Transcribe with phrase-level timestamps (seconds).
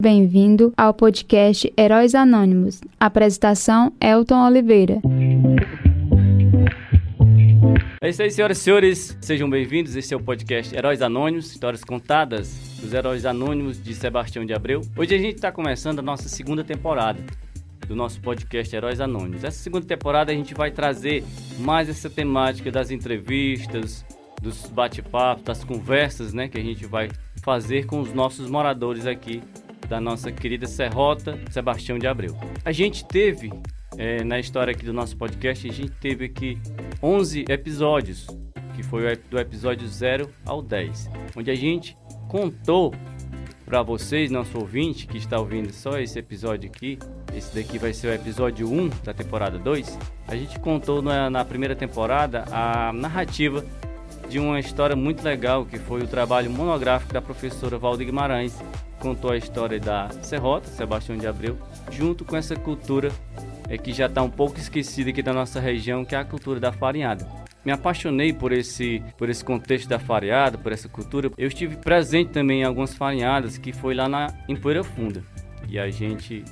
[0.00, 2.80] Bem-vindo ao podcast Heróis Anônimos.
[3.00, 5.02] Apresentação: Elton Oliveira.
[8.00, 9.18] É isso aí, senhoras e senhores.
[9.20, 9.96] Sejam bem-vindos.
[9.96, 14.82] Esse é o podcast Heróis Anônimos, histórias contadas dos Heróis Anônimos de Sebastião de Abreu.
[14.96, 17.18] Hoje a gente está começando a nossa segunda temporada
[17.88, 19.42] do nosso podcast Heróis Anônimos.
[19.42, 21.24] Essa segunda temporada a gente vai trazer
[21.58, 24.06] mais essa temática das entrevistas,
[24.40, 27.08] dos bate-papos, das conversas, né, que a gente vai
[27.42, 29.42] fazer com os nossos moradores aqui
[29.88, 32.36] da nossa querida Serrota Sebastião de Abreu.
[32.64, 33.50] A gente teve,
[33.96, 36.58] é, na história aqui do nosso podcast, a gente teve aqui
[37.02, 38.26] 11 episódios,
[38.74, 41.96] que foi do episódio 0 ao 10, onde a gente
[42.28, 42.94] contou
[43.64, 46.98] para vocês, nosso ouvinte, que está ouvindo só esse episódio aqui,
[47.34, 51.44] esse daqui vai ser o episódio 1 da temporada 2, a gente contou na, na
[51.44, 53.62] primeira temporada a narrativa
[54.28, 58.56] de uma história muito legal que foi o trabalho monográfico da professora Valdir Guimarães,
[58.98, 61.56] contou a história da Serrota, Sebastião de Abreu,
[61.90, 63.10] junto com essa cultura
[63.68, 66.60] é, que já está um pouco esquecida aqui da nossa região, que é a cultura
[66.60, 67.26] da farinhada.
[67.64, 71.30] Me apaixonei por esse, por esse contexto da farinhada, por essa cultura.
[71.36, 75.22] Eu estive presente também em algumas farinhadas, que foi lá na, em Poeira Funda.
[75.68, 76.44] E a gente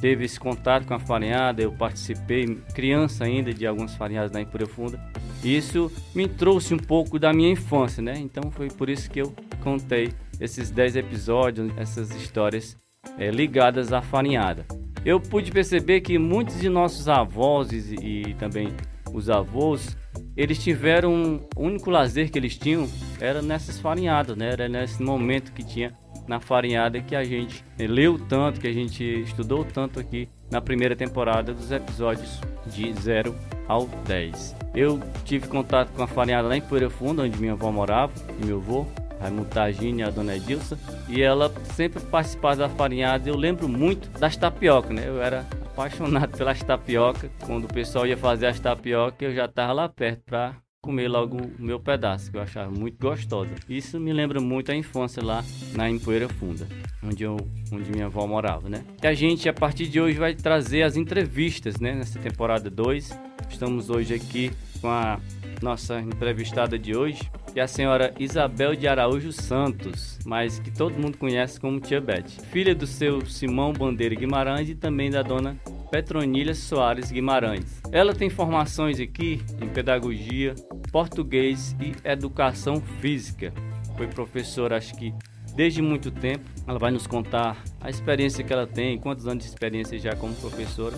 [0.00, 4.66] teve esse contato com a farinhada, eu participei, criança ainda, de algumas farinhadas na Poeira
[4.66, 5.00] Funda.
[5.44, 8.14] Isso me trouxe um pouco da minha infância, né?
[8.18, 12.76] Então foi por isso que eu contei esses 10 episódios, essas histórias
[13.18, 14.64] é, ligadas à farinhada.
[15.04, 18.68] Eu pude perceber que muitos de nossos avós e, e também
[19.12, 19.96] os avós,
[20.34, 22.88] eles tiveram, o único lazer que eles tinham
[23.20, 24.50] era nessas farinhadas, né?
[24.50, 25.92] Era nesse momento que tinha
[26.26, 30.96] na farinhada que a gente leu tanto, que a gente estudou tanto aqui na primeira
[30.96, 33.34] temporada dos episódios de 0
[33.68, 34.63] ao 10.
[34.74, 38.44] Eu tive contato com a farinhada lá em Poeira Funda, onde minha avó morava e
[38.44, 38.86] meu avô.
[39.20, 40.76] Raimundo Tagini e a dona Edilson.
[41.08, 43.28] E ela sempre participava da farinhada.
[43.28, 45.04] Eu lembro muito das tapioca, né?
[45.06, 47.30] Eu era apaixonado pelas tapioca.
[47.46, 51.38] Quando o pessoal ia fazer as tapioca, eu já estava lá perto para comer logo
[51.38, 53.50] o meu pedaço, que eu achava muito gostosa.
[53.66, 55.42] Isso me lembra muito a infância lá
[55.74, 56.68] na Empoeira Funda,
[57.02, 57.36] onde, eu,
[57.72, 58.84] onde minha avó morava, né?
[59.02, 61.94] E a gente, a partir de hoje, vai trazer as entrevistas, né?
[61.94, 63.33] Nessa temporada 2.
[63.48, 64.50] Estamos hoje aqui
[64.80, 65.20] com a
[65.62, 67.20] nossa entrevistada de hoje,
[67.52, 72.00] que é a senhora Isabel de Araújo Santos, mas que todo mundo conhece como Tia
[72.00, 75.56] Beth, filha do seu Simão Bandeira Guimarães e também da dona
[75.90, 77.80] Petronília Soares Guimarães.
[77.92, 80.54] Ela tem formações aqui em pedagogia,
[80.90, 83.52] português e educação física.
[83.96, 85.14] Foi professora, acho que
[85.54, 86.44] desde muito tempo.
[86.66, 90.34] Ela vai nos contar a experiência que ela tem, quantos anos de experiência já como
[90.34, 90.96] professora,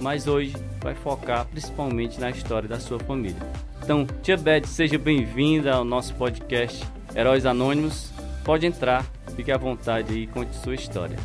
[0.00, 3.40] mas hoje vai focar principalmente na história da sua família.
[3.82, 6.84] Então, Tia Beth, seja bem-vinda ao nosso podcast
[7.14, 8.10] Heróis Anônimos.
[8.44, 11.16] Pode entrar, fique à vontade e conte sua história.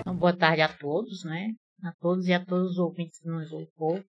[0.00, 1.52] Então, boa tarde a todos, né?
[1.82, 4.04] A todos e a todos os ouvintes que nos ouvem.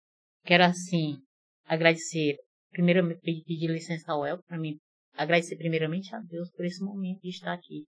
[0.44, 1.19] Quero, assim,
[1.64, 2.36] agradecer,
[2.70, 4.78] primeiramente pedir licença ao El, para mim,
[5.14, 7.84] agradecer primeiramente a Deus por esse momento de estar aqui.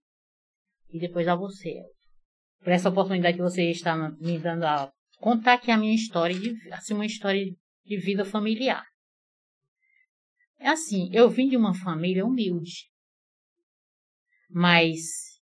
[0.89, 1.94] E depois a você, El,
[2.65, 6.57] por essa oportunidade que você está me dando a contar aqui a minha história, de,
[6.73, 7.45] assim, uma história
[7.85, 8.83] de vida familiar.
[10.57, 12.89] É assim, eu vim de uma família humilde,
[14.49, 15.39] mas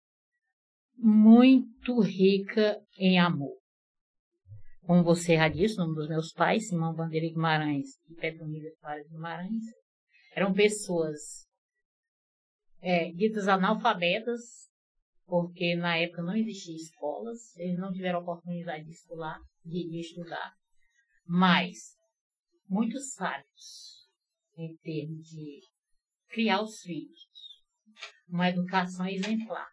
[0.96, 3.58] muito rica em amor.
[4.82, 8.72] Como você já disse, o nome dos meus pais, Simão Bandeira Guimarães e Pedro Miller
[8.78, 9.64] Soares Guimarães,
[10.36, 11.48] eram pessoas
[12.80, 14.67] é, ditas analfabetas,
[15.28, 20.55] porque na época não existia escolas, eles não tiveram oportunidade de estudar, de, de estudar,
[21.27, 21.99] mas
[22.66, 24.09] muito sábios
[24.56, 25.61] em termos de
[26.31, 27.28] criar os filhos,
[28.27, 29.69] uma educação exemplar,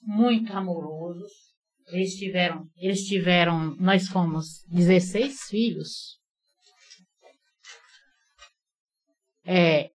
[0.00, 1.54] muito amorosos.
[1.88, 6.18] Eles tiveram, eles tiveram, nós fomos 16 filhos,
[9.44, 9.90] é,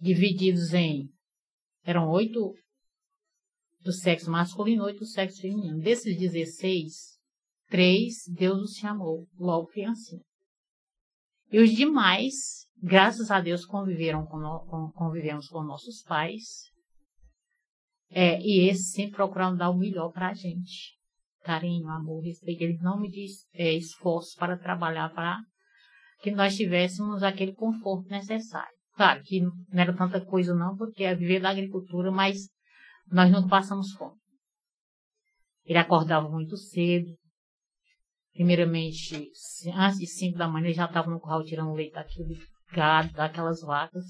[0.00, 1.13] divididos em
[1.84, 2.54] eram oito
[3.80, 5.78] do sexo masculino e oito do sexo feminino.
[5.78, 7.18] Desses 16,
[7.68, 10.22] três Deus os chamou logo criancinha.
[11.52, 16.72] E os demais, graças a Deus, conviveram com, convivemos com nossos pais.
[18.10, 20.94] É, e esses sempre procuraram dar o melhor para a gente.
[21.42, 22.62] Carinho, amor, respeito.
[22.62, 25.38] Eles não me diz é, esforço para trabalhar para
[26.22, 28.73] que nós tivéssemos aquele conforto necessário.
[28.96, 32.48] Claro que não era tanta coisa não, porque é viver da agricultura, mas
[33.10, 34.16] nós não passamos fome.
[35.64, 37.08] Ele acordava muito cedo.
[38.32, 39.30] Primeiramente,
[39.74, 42.36] antes de 5 da manhã, ele já estava no curral tirando leite daquele
[42.72, 44.04] gado, daquelas vacas.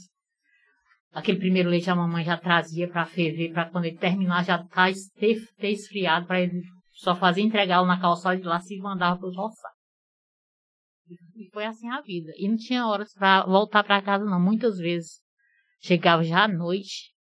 [1.12, 4.86] aquele primeiro leite a mamãe já trazia para ferver, para quando ele terminar já tá,
[5.16, 9.28] ter, ter esfriado, para ele só fazer entregá-lo na calçada de lá se mandava para
[9.28, 9.73] os roçados.
[11.08, 12.32] E foi assim a vida.
[12.36, 14.40] E não tinha horas para voltar para casa, não.
[14.40, 15.20] Muitas vezes
[15.80, 17.12] chegava já à noite,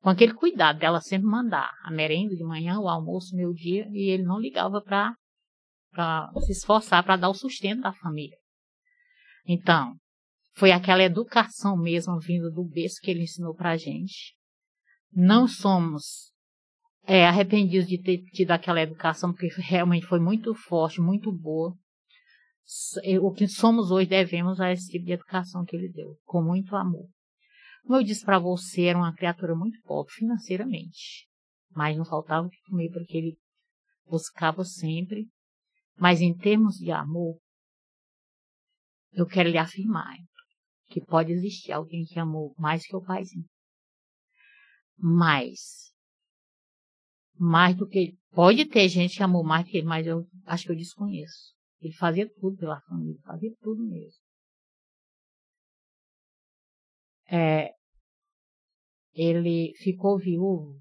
[0.00, 4.10] com aquele cuidado dela sempre mandar a merenda de manhã, o almoço, meu dia, e
[4.10, 8.36] ele não ligava para se esforçar para dar o sustento da família.
[9.46, 9.96] Então,
[10.54, 14.34] foi aquela educação mesmo vinda do berço que ele ensinou para gente.
[15.12, 16.32] Não somos
[17.06, 21.76] é, arrependidos de ter tido aquela educação, porque realmente foi muito forte, muito boa.
[23.20, 26.74] O que somos hoje devemos a esse tipo de educação que ele deu, com muito
[26.74, 27.08] amor.
[27.82, 31.28] Como eu disse para você, era uma criatura muito pobre financeiramente,
[31.70, 33.38] mas não faltava o que comer porque ele
[34.06, 35.28] buscava sempre.
[35.96, 37.38] Mas em termos de amor,
[39.12, 40.16] eu quero lhe afirmar
[40.88, 43.44] que pode existir alguém que amou mais que o paizinho.
[44.96, 45.92] Mais.
[47.38, 48.16] Mais do que.
[48.30, 51.53] Pode ter gente que amou mais que ele, mas eu acho que eu desconheço.
[51.84, 54.22] Ele fazia tudo pela família, fazia tudo mesmo.
[57.30, 57.74] É,
[59.12, 60.80] ele ficou viúvo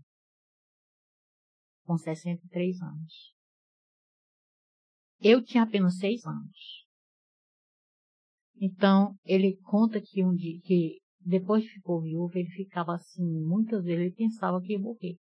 [1.86, 3.36] com 63 anos.
[5.20, 6.88] Eu tinha apenas seis anos.
[8.56, 13.84] Então, ele conta que um dia, que depois que ficou viúvo, ele ficava assim, muitas
[13.84, 15.18] vezes ele pensava que ia morrer.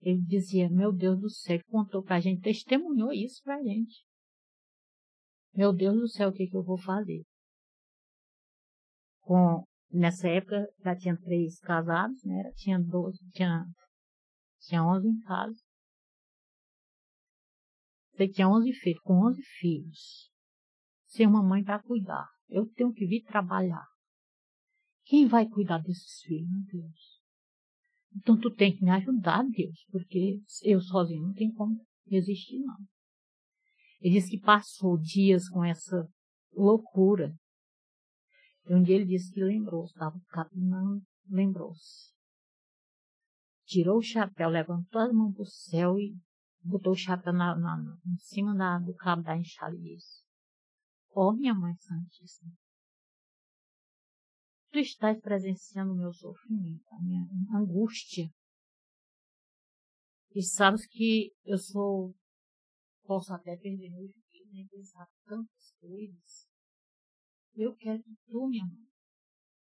[0.00, 4.10] Ele dizia, meu Deus do céu, contou pra gente, testemunhou isso pra gente.
[5.54, 7.22] Meu Deus do céu, o que, que eu vou fazer?
[9.20, 12.50] Com, nessa época já tinha três casados, né?
[12.56, 13.66] Tinha doze, tinha,
[14.60, 15.60] tinha onze em casa.
[18.12, 20.30] Você tinha onze filhos, com onze filhos.
[21.06, 22.28] Sem uma mãe para cuidar.
[22.48, 23.86] Eu tenho que vir trabalhar.
[25.04, 27.20] Quem vai cuidar desses filhos, meu Deus?
[28.16, 32.76] Então tu tem que me ajudar, Deus, porque eu sozinho não tenho como resistir, não.
[34.02, 36.08] Ele disse que passou dias com essa
[36.52, 37.32] loucura.
[38.66, 42.12] E um dia ele disse que lembrou, estava capinando, lembrou-se.
[43.64, 46.16] Tirou o chapéu, levantou as mãos para o céu e
[46.64, 50.24] botou o chapéu na, na, em cima da, do cabo da enxada e disse,
[51.14, 52.52] ó oh, minha Mãe Santíssima,
[54.72, 57.24] tu estás presenciando o meu sofrimento, a minha
[57.54, 58.28] angústia.
[60.34, 62.14] E sabes que eu sou
[63.04, 66.46] Posso até perder meu juízo, nem pensar tantas coisas.
[67.54, 68.92] Eu quero que tu, minha mãe,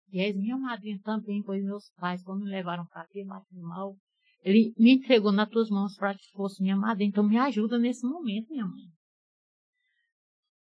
[0.10, 3.98] e és minha madrinha também, pois meus pais, quando me levaram para aqui, mal,
[4.42, 7.10] ele me entregou nas tuas mãos para que fosse minha madrinha.
[7.10, 8.86] Então me ajuda nesse momento, minha mãe.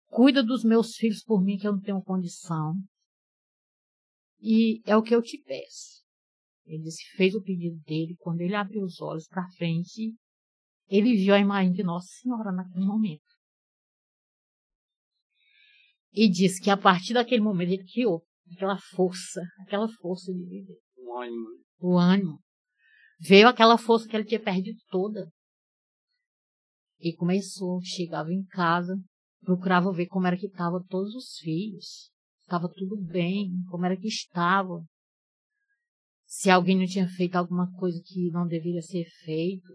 [0.08, 2.74] Cuida dos meus filhos por mim, que eu não tenho condição.
[4.40, 6.04] E é o que eu te peço.
[6.66, 8.16] Ele disse, fez o pedido dele.
[8.18, 10.16] Quando ele abriu os olhos para frente,
[10.90, 13.22] ele viu a imagem de Nossa Senhora naquele momento.
[16.12, 20.80] E disse que a partir daquele momento ele criou aquela força, aquela força de viver.
[20.98, 21.48] O ânimo.
[21.80, 22.40] O ânimo.
[23.20, 25.30] Veio aquela força que ele tinha perdido toda.
[27.00, 28.96] E começou, chegava em casa,
[29.42, 32.12] procurava ver como era que estavam todos os filhos.
[32.42, 34.84] Estava tudo bem, como era que estava.
[36.26, 39.68] Se alguém não tinha feito alguma coisa que não deveria ser feito.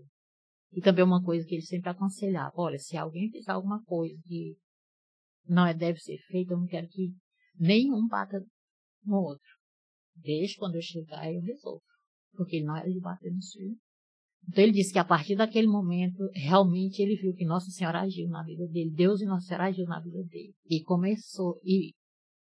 [0.74, 4.56] E também uma coisa que ele sempre aconselhava, olha, se alguém fizer alguma coisa que
[5.46, 7.14] não é, deve ser feita, eu não quero que
[7.58, 8.44] nenhum bata
[9.04, 9.46] no outro.
[10.16, 11.82] Deixe quando eu chegar eu resolvo.
[12.32, 13.78] Porque não era de bater no filhos.
[14.48, 18.28] Então ele disse que a partir daquele momento, realmente ele viu que Nossa Senhora agiu
[18.28, 18.90] na vida dele.
[18.90, 20.54] Deus e Nossa Senhora agiu na vida dele.
[20.68, 21.60] E começou.
[21.62, 21.92] E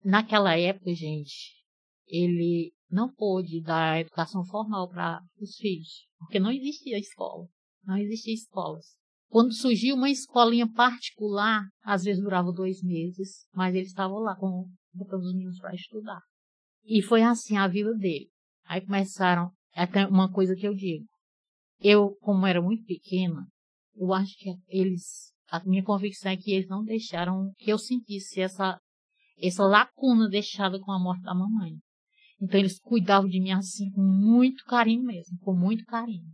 [0.04, 1.62] naquela época, gente,
[2.08, 6.08] ele não pôde dar educação formal para os filhos.
[6.18, 7.48] Porque não existia escola.
[7.86, 8.86] Não existia escolas.
[9.28, 14.70] Quando surgiu uma escolinha particular, às vezes durava dois meses, mas eles estavam lá com,
[14.94, 16.20] botando os meninos para estudar.
[16.84, 18.28] E foi assim a vida dele.
[18.66, 21.06] Aí começaram, até uma coisa que eu digo.
[21.80, 23.48] Eu, como era muito pequena,
[23.96, 28.42] eu acho que eles, a minha convicção é que eles não deixaram que eu sentisse
[28.42, 28.78] essa,
[29.40, 31.78] essa lacuna deixada com a morte da mamãe.
[32.42, 36.34] Então eles cuidavam de mim assim com muito carinho mesmo, com muito carinho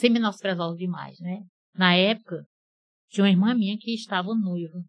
[0.00, 1.42] sem menosprezá-lo demais, né?
[1.74, 2.44] Na época,
[3.10, 4.82] tinha uma irmã minha que estava noiva.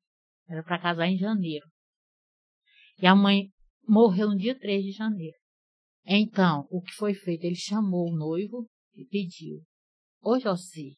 [0.48, 1.65] Era para casar em janeiro.
[3.01, 3.50] E a mãe
[3.88, 5.38] morreu no dia 3 de janeiro.
[6.06, 7.44] Então, o que foi feito?
[7.44, 9.62] Ele chamou o noivo e pediu:
[10.22, 10.94] Ô José,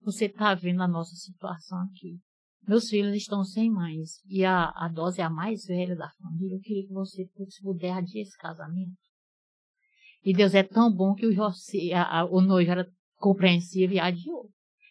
[0.00, 2.18] você está vendo a nossa situação aqui.
[2.66, 6.56] Meus filhos estão sem mães e a, a dose é a mais velha da família.
[6.56, 8.92] Eu queria que você, se puder, adiar esse casamento
[10.22, 14.00] E Deus é tão bom que o, José, a, a, o noivo era compreensivo e
[14.00, 14.50] adiou.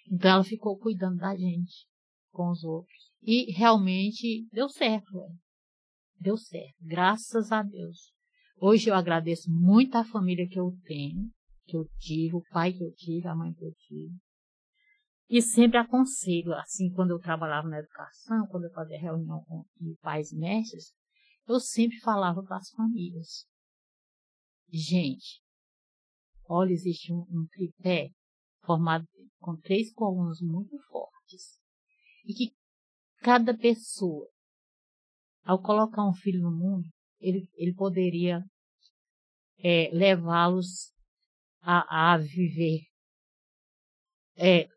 [0.09, 1.87] Então ela ficou cuidando da gente
[2.31, 3.11] com os outros.
[3.21, 5.11] E realmente deu certo.
[5.11, 5.39] Véio.
[6.19, 6.75] Deu certo.
[6.81, 8.13] Graças a Deus.
[8.59, 11.29] Hoje eu agradeço muito a família que eu tenho,
[11.65, 14.15] que eu tive, o pai que eu tive, a mãe que eu tive.
[15.29, 19.65] E sempre aconselho, assim, quando eu trabalhava na educação, quando eu fazia reunião com
[20.01, 20.93] pais e mestres,
[21.45, 23.45] eu sempre falava para as famílias.
[24.69, 25.41] Gente,
[26.47, 28.09] olha, existe um, um tripé
[28.63, 29.05] formado
[29.39, 31.59] com três colunas muito fortes.
[32.25, 32.55] E que
[33.21, 34.27] cada pessoa,
[35.43, 36.87] ao colocar um filho no mundo,
[37.19, 38.43] ele, ele poderia
[39.59, 40.93] é, levá-los
[41.61, 42.81] a, a viver.
[44.35, 44.67] É,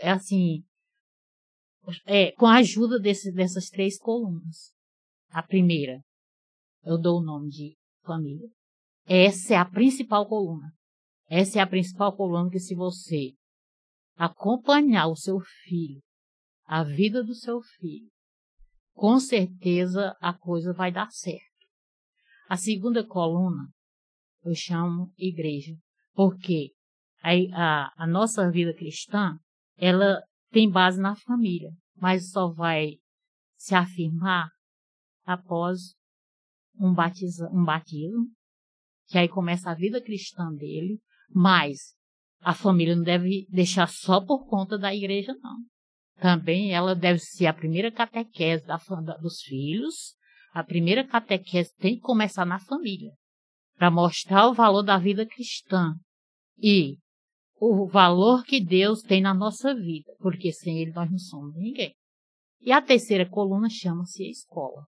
[0.00, 0.64] é assim,
[2.04, 4.72] é, com a ajuda desse, dessas três colunas.
[5.30, 6.02] A primeira,
[6.84, 8.48] eu dou o nome de família.
[9.04, 10.72] Essa é a principal coluna.
[11.28, 13.32] Essa é a principal coluna que se você
[14.16, 16.00] acompanhar o seu filho,
[16.64, 18.08] a vida do seu filho,
[18.94, 21.42] com certeza a coisa vai dar certo.
[22.48, 23.68] A segunda coluna
[24.44, 25.74] eu chamo igreja,
[26.12, 26.72] porque
[27.22, 29.38] a, a, a nossa vida cristã
[29.76, 32.98] ela tem base na família, mas só vai
[33.56, 34.50] se afirmar
[35.24, 35.94] após
[36.78, 38.26] um, batiza, um batismo,
[39.12, 41.94] que aí começa a vida cristã dele, mas
[42.40, 45.58] a família não deve deixar só por conta da igreja, não.
[46.18, 50.14] Também ela deve ser a primeira catequese da, da, dos filhos.
[50.54, 53.12] A primeira catequese tem que começar na família,
[53.76, 55.94] para mostrar o valor da vida cristã
[56.58, 56.96] e
[57.56, 61.94] o valor que Deus tem na nossa vida, porque sem Ele nós não somos ninguém.
[62.62, 64.86] E a terceira coluna chama-se escola,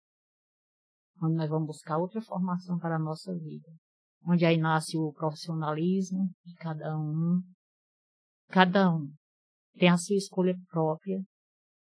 [1.21, 3.67] onde nós vamos buscar outra formação para a nossa vida,
[4.25, 7.41] onde aí nasce o profissionalismo de cada um.
[8.49, 9.11] Cada um
[9.75, 11.21] tem a sua escolha própria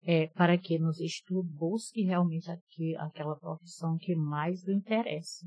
[0.03, 5.47] é, para que nos estudos busque realmente aqui, aquela profissão que mais lhe interessa.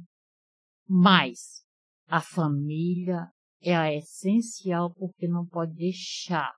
[0.88, 1.64] Mas
[2.08, 3.30] a família
[3.62, 6.54] é a essencial porque não pode deixar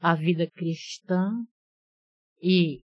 [0.00, 1.30] a vida cristã
[2.42, 2.80] e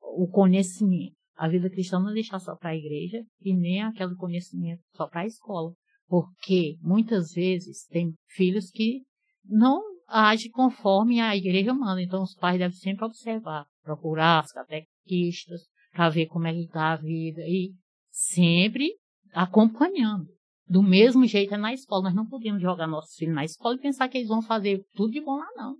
[0.00, 1.16] o conhecimento.
[1.34, 5.22] A vida cristã não deixar só para a igreja e nem aquele conhecimento só para
[5.22, 5.72] a escola.
[6.10, 9.02] Porque muitas vezes tem filhos que
[9.44, 12.02] não agem conforme a igreja manda.
[12.02, 16.94] Então os pais devem sempre observar, procurar as catequistas para ver como é que está
[16.94, 17.72] a vida e
[18.10, 18.92] sempre
[19.32, 20.26] acompanhando.
[20.66, 22.02] Do mesmo jeito é na escola.
[22.02, 25.12] Nós não podemos jogar nossos filhos na escola e pensar que eles vão fazer tudo
[25.12, 25.76] de bom lá, não.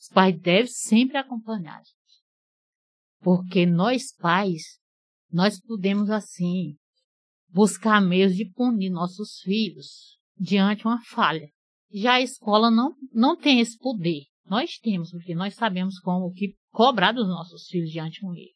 [0.00, 1.80] Os pais devem sempre acompanhar.
[3.20, 4.80] Porque nós pais,
[5.30, 6.74] nós podemos assim
[7.54, 11.48] buscar meios de punir nossos filhos diante uma falha.
[11.92, 14.24] Já a escola não, não tem esse poder.
[14.44, 18.54] Nós temos, porque nós sabemos como que cobrar dos nossos filhos diante de um erro.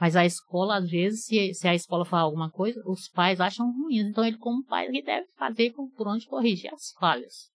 [0.00, 3.70] Mas a escola, às vezes, se, se a escola falar alguma coisa, os pais acham
[3.70, 3.98] ruim.
[3.98, 7.50] Então, ele, como pai, ele deve fazer por onde corrigir as falhas.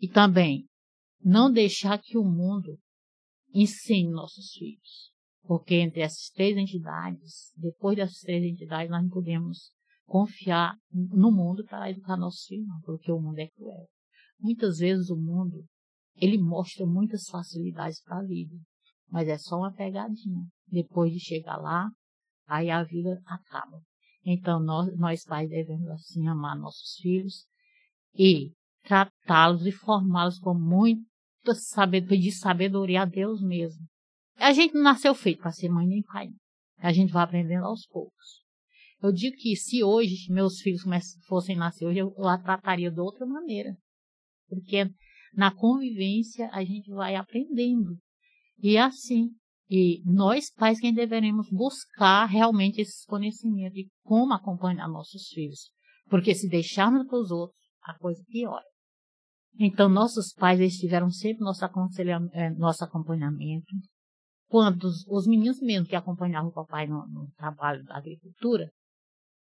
[0.00, 0.64] E também,
[1.22, 2.78] não deixar que o mundo
[3.52, 5.12] ensine nossos filhos.
[5.42, 9.72] Porque entre essas três entidades, depois dessas três entidades, nós não podemos
[10.12, 13.88] confiar no mundo para educar nossos filhos, porque o mundo é cruel.
[14.38, 15.64] Muitas vezes o mundo,
[16.16, 18.54] ele mostra muitas facilidades para a vida,
[19.10, 20.44] mas é só uma pegadinha.
[20.68, 21.88] Depois de chegar lá,
[22.46, 23.80] aí a vida acaba.
[24.22, 27.46] Então, nós, nós pais devemos, assim, amar nossos filhos
[28.14, 28.52] e
[28.82, 33.82] tratá-los e formá-los com muita sabedoria, pedir sabedoria a Deus mesmo.
[34.36, 36.28] A gente não nasceu feito para ser mãe nem pai.
[36.76, 38.41] A gente vai aprendendo aos poucos.
[39.02, 40.82] Eu digo que se hoje meus filhos
[41.26, 43.76] fossem nascer hoje, eu, a trataria de outra maneira.
[44.48, 44.88] Porque
[45.34, 47.98] na convivência a gente vai aprendendo.
[48.58, 49.30] E é assim,
[49.68, 55.72] e nós, pais, quem deveremos buscar realmente esses conhecimentos de como acompanhar nossos filhos.
[56.08, 58.64] Porque se deixarmos para os outros, a coisa piora.
[59.58, 61.64] Então, nossos pais, eles tiveram sempre nosso,
[62.32, 63.66] é, nosso acompanhamento.
[64.46, 68.70] Quando os, os, meninos mesmo que acompanhavam o papai no, no trabalho da agricultura,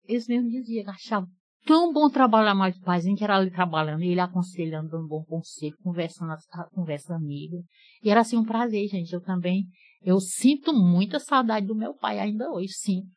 [0.05, 1.29] eles mesmos diziam, achavam
[1.65, 5.24] tão bom trabalhar mais o paizinho que era ali trabalhando, ele aconselhando, dando um bom
[5.24, 6.33] conselho, conversando,
[6.72, 7.57] conversa amiga.
[8.03, 9.13] E era assim um prazer, gente.
[9.13, 9.65] Eu também,
[10.01, 13.07] eu sinto muita saudade do meu pai ainda hoje, sinto.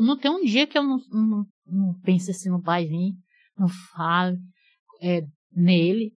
[0.00, 3.14] Não tem um dia que eu não, não, não pense assim no paizinho,
[3.58, 4.38] não fale
[5.02, 5.20] é,
[5.54, 6.14] nele,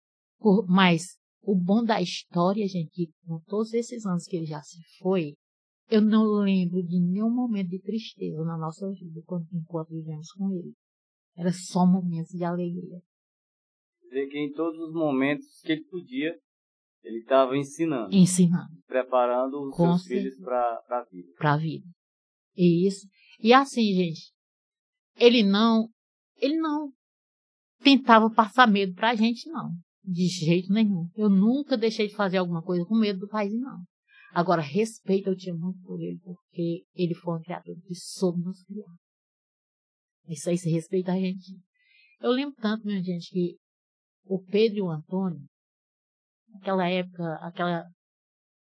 [0.69, 4.79] mas o bom da história, gente, que com todos esses anos que ele já se
[5.01, 5.35] foi,
[5.89, 9.21] eu não lembro de nenhum momento de tristeza na nossa vida
[9.53, 10.73] enquanto vivemos com ele.
[11.37, 13.01] Era só momentos de alegria.
[14.03, 16.39] Dizer que em todos os momentos que ele podia,
[17.03, 18.15] ele estava ensinando.
[18.15, 18.73] Ensinando.
[18.87, 21.29] Preparando os Com seus filhos para a vida.
[21.37, 21.87] Para a vida.
[22.57, 23.07] E isso.
[23.41, 24.33] E assim, gente,
[25.17, 25.89] ele não,
[26.37, 26.93] ele não
[27.81, 29.71] tentava passar medo para a gente, não.
[30.03, 31.09] De jeito nenhum.
[31.17, 33.83] Eu nunca deixei de fazer alguma coisa com medo do país, não.
[34.35, 38.65] Agora, respeito eu tinha muito por ele, porque ele foi um criador que soube nos
[38.65, 38.93] criar.
[40.27, 41.57] Isso aí se respeita a gente.
[42.21, 43.57] Eu lembro tanto, minha gente, que
[44.25, 45.41] o Pedro e o Antônio,
[46.49, 47.85] naquela época, aquela,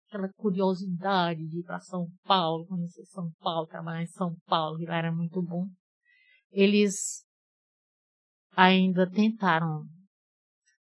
[0.08, 4.86] aquela curiosidade de ir para São Paulo, conhecer São Paulo, trabalhar em São Paulo, que
[4.86, 5.68] lá era muito bom.
[6.50, 7.24] Eles
[8.56, 9.84] ainda tentaram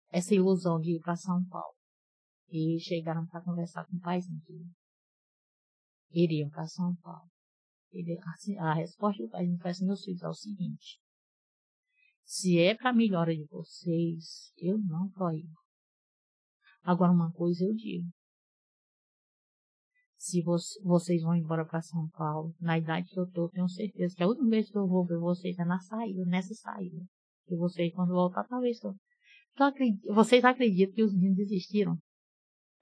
[0.09, 1.74] essa ilusão de ir para São Paulo.
[2.49, 4.65] E chegaram para conversar com o paizinho que
[6.11, 7.29] iriam para São Paulo.
[7.91, 10.99] Ele, assim, a resposta do pai para meus filhos é o seguinte:
[12.23, 15.55] se é para melhora de vocês, eu não proíbo.
[16.83, 18.07] Agora, uma coisa eu digo:
[20.17, 20.41] se
[20.83, 24.27] vocês vão embora para São Paulo, na idade que eu estou, tenho certeza que a
[24.27, 27.05] última vez que eu vou ver vocês é na saída, nessa saída.
[27.47, 28.83] E vocês, quando voltar, talvez.
[28.83, 28.95] Eu,
[30.03, 31.97] eu vocês acreditam que os meninos desistiram?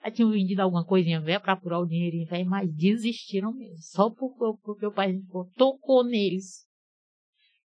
[0.03, 3.77] Já tinham vendido alguma coisinha velha para apurar o dinheirinho velho, mas desistiram mesmo.
[3.77, 5.17] Só porque, porque o pai
[5.55, 6.67] tocou neles.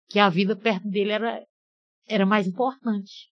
[0.08, 1.46] Que a vida perto dele era,
[2.06, 3.32] era mais importante.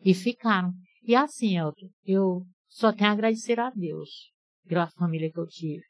[0.00, 0.72] E ficaram.
[1.02, 4.32] E assim, Elton, eu só tenho a agradecer a Deus
[4.66, 5.82] pela família que eu tive.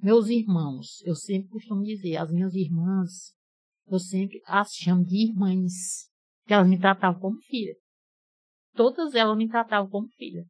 [0.00, 3.34] Meus irmãos, eu sempre costumo dizer, as minhas irmãs,
[3.88, 6.08] eu sempre as chamo de irmãs,
[6.46, 7.74] que elas me tratavam como filha.
[8.74, 10.46] Todas elas me tratavam como filha.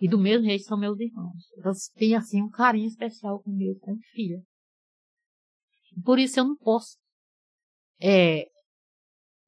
[0.00, 1.44] E do mesmo jeito são meus irmãos.
[1.58, 4.42] Elas têm, assim, um carinho especial comigo, como filha.
[6.04, 6.96] Por isso eu não posso
[8.00, 8.46] é,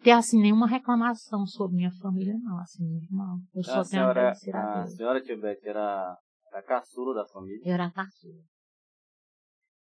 [0.02, 3.38] ter, assim, nenhuma reclamação sobre minha família, não, assim, meu irmão.
[3.54, 4.96] Eu só a tenho senhora, a agradecer a a Deus.
[4.96, 6.18] senhora Tibete era
[6.53, 7.62] a caçula da família.
[7.64, 8.42] Eu era a caçula.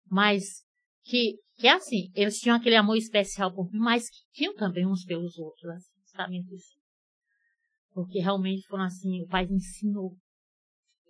[0.09, 0.63] Mas
[1.03, 4.88] que, que é assim, eles tinham aquele amor especial por mim, mas que tinham também
[4.88, 6.77] uns pelos outros, assim, disso.
[7.91, 10.15] Porque realmente foram assim, o pai ensinou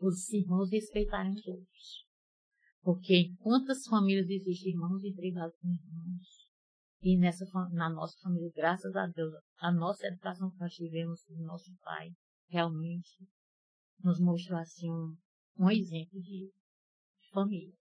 [0.06, 2.06] os irmãos respeitarem os outros.
[2.82, 6.44] Porque quantas famílias existem irmãos empregados com irmãos?
[7.02, 11.44] E nessa, na nossa família, graças a Deus, a nossa educação que nós tivemos do
[11.44, 12.12] nosso pai,
[12.50, 13.28] realmente
[14.02, 15.16] nos mostrou assim um,
[15.58, 17.74] um exemplo de, de família.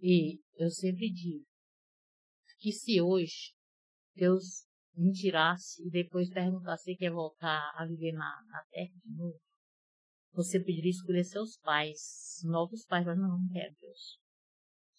[0.00, 1.44] E eu sempre digo
[2.58, 3.52] que se hoje
[4.14, 9.16] Deus me tirasse e depois perguntasse se quer voltar a viver na, na terra de
[9.16, 9.40] novo,
[10.32, 14.18] você poderia escolher seus pais, novos pais, mas não, não quero, Deus.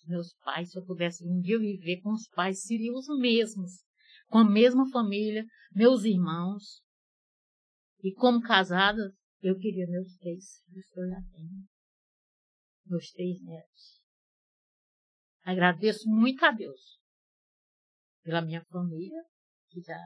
[0.05, 3.83] Meus pais, se eu pudesse um dia viver com os pais, seriam os mesmos,
[4.27, 6.81] com a mesma família, meus irmãos.
[8.03, 11.67] E como casada, eu queria meus três filhos que eu já tenho.
[12.85, 14.01] Meus três netos.
[15.43, 16.99] Agradeço muito a Deus
[18.23, 19.23] pela minha família,
[19.69, 19.97] que já,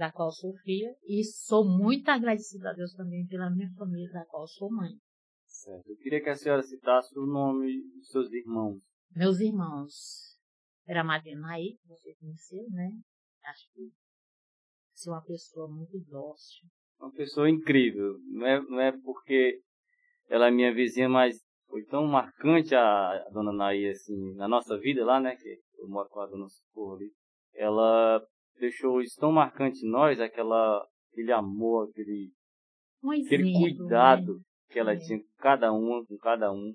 [0.00, 4.24] da qual sou filha, e sou muito agradecida a Deus também pela minha família, da
[4.24, 4.92] qual sou mãe.
[5.44, 5.90] Certo.
[5.90, 8.80] Eu queria que a senhora citasse o nome dos seus irmãos.
[9.14, 10.38] Meus irmãos,
[10.86, 12.92] era a Madenaí, que você conheceu, né?
[13.44, 13.90] Acho que
[14.94, 16.66] ser uma pessoa muito dócil.
[16.98, 18.16] Uma pessoa incrível.
[18.30, 19.60] Não é, não é porque
[20.30, 21.36] ela é minha vizinha, mas
[21.68, 25.36] foi tão marcante a, a dona Naí, assim, na nossa vida lá, né?
[25.36, 27.12] Que eu moro com a dona Socorro ali.
[27.52, 28.26] Ela
[28.70, 32.32] deixou isso tão marcante em nós, aquela, aquele amor, aquele,
[33.02, 34.40] Um aquele exemplo, cuidado né?
[34.70, 34.96] que ela É.
[34.96, 36.74] tinha com cada uma, com cada um.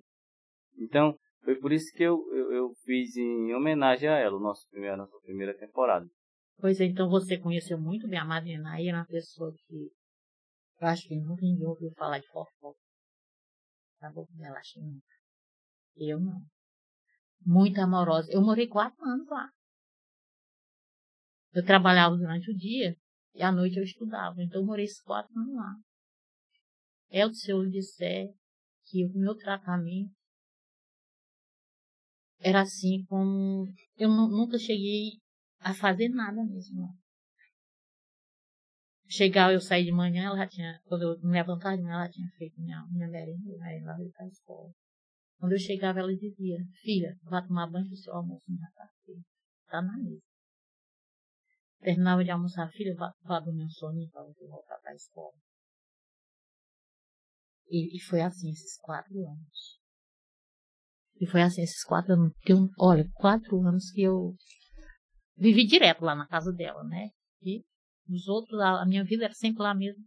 [0.78, 4.68] Então, foi por isso que eu, eu, eu fiz em homenagem a ela, o nosso
[4.70, 6.06] primeiro, a nossa primeira temporada.
[6.58, 9.90] Pois é, então você conheceu muito bem a Madenaí, era uma pessoa que
[10.82, 12.80] eu acho que nunca ninguém ouviu falar de fofoca.
[14.00, 14.26] Tá bom?
[14.42, 15.16] Ela acho que nunca.
[15.98, 16.42] Eu não.
[17.46, 18.32] Muito amorosa.
[18.32, 19.50] Eu morei quatro anos lá.
[21.56, 22.98] Eu trabalhava durante o dia
[23.34, 24.44] e à noite eu estudava.
[24.44, 25.74] Então eu morei esses quatro anos lá.
[27.10, 28.28] É o se eu lhe disser
[28.88, 30.12] que o meu tratamento
[32.40, 33.66] era assim como
[33.98, 35.14] eu nu- nunca cheguei
[35.62, 36.94] a fazer nada mesmo.
[39.08, 42.10] Chegava, eu saí de manhã, ela já tinha, quando eu me levantava de manhã, ela
[42.10, 44.72] tinha feito minha, minha merenda, aí ela veio para a escola.
[45.40, 48.90] Quando eu chegava, ela dizia, filha, vá tomar banho que o seu almoço já está
[49.06, 49.24] feito,
[49.64, 50.35] está na mesa.
[51.86, 55.36] Terminava de almoçar, filha, vá, vá dormir um soninho para você voltar para a escola.
[57.70, 59.80] E, e foi assim esses quatro anos.
[61.22, 62.34] E foi assim, esses quatro anos.
[62.44, 64.36] Tem, olha, quatro anos que eu
[65.38, 67.12] vivi direto lá na casa dela, né?
[67.44, 67.64] E
[68.10, 70.04] os outros, a, a minha vida era sempre lá mesmo.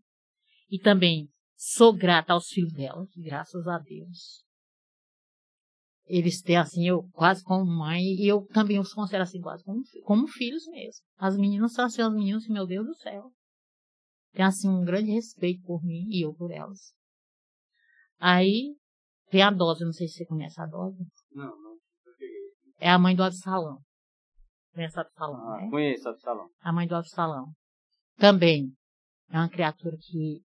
[0.69, 4.45] E também sou grata aos filhos dela, graças a Deus.
[6.09, 9.83] Eles têm assim, eu quase como mãe, e eu também os considero assim, quase como,
[10.05, 11.03] como filhos mesmo.
[11.19, 13.31] As meninas são assim, as meninas, meu Deus do céu.
[14.33, 16.93] Tem assim um grande respeito por mim e eu por elas.
[18.19, 18.75] Aí
[19.31, 20.99] vem a Dose, não sei se você conhece a Dose.
[21.33, 21.77] Não, não.
[22.81, 23.79] É a mãe do Absalão.
[24.73, 25.71] Conhece o Absalão, Ah, né?
[25.71, 26.49] conheço Absalão.
[26.61, 27.53] A mãe do Absalão.
[28.17, 28.73] Também
[29.31, 30.41] é uma criatura que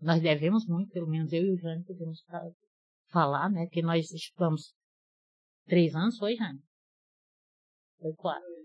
[0.00, 2.50] nós devemos muito, pelo menos eu e o Jânio podemos fa-
[3.10, 3.66] falar, né?
[3.66, 4.72] Que nós estudamos
[5.66, 6.62] três anos, foi, Jânio?
[7.98, 8.62] Foi quatro.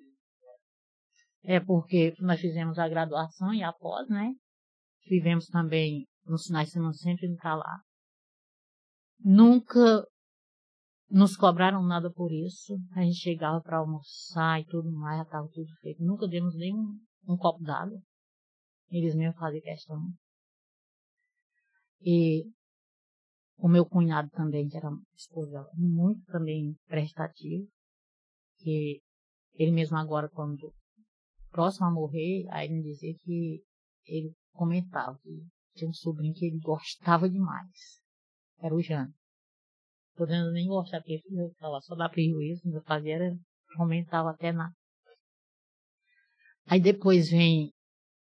[1.43, 4.33] É porque nós fizemos a graduação e após, né?
[5.07, 7.81] Vivemos também nos semana sempre no lá.
[9.19, 10.05] Nunca
[11.09, 12.77] nos cobraram nada por isso.
[12.93, 16.03] A gente chegava para almoçar e tudo mais, já estava tudo feito.
[16.03, 17.97] Nunca demos nem um, um copo d'água.
[18.89, 19.99] Eles mesmos faziam questão.
[22.01, 22.43] E
[23.57, 27.67] o meu cunhado também, que era esposa muito também prestativo.
[28.59, 29.01] Que
[29.53, 30.73] ele mesmo agora, quando
[31.51, 33.63] próximo a morrer, aí ele dizia que
[34.05, 35.43] ele comentava que
[35.75, 37.99] tinha um sobrinho que ele gostava demais.
[38.59, 39.13] Era o Jânio.
[40.15, 41.21] Podendo nem gostar, porque
[41.59, 43.37] falava só dá prejuízo, não fazia, era,
[43.75, 44.71] comentava até na.
[46.65, 47.71] Aí depois vem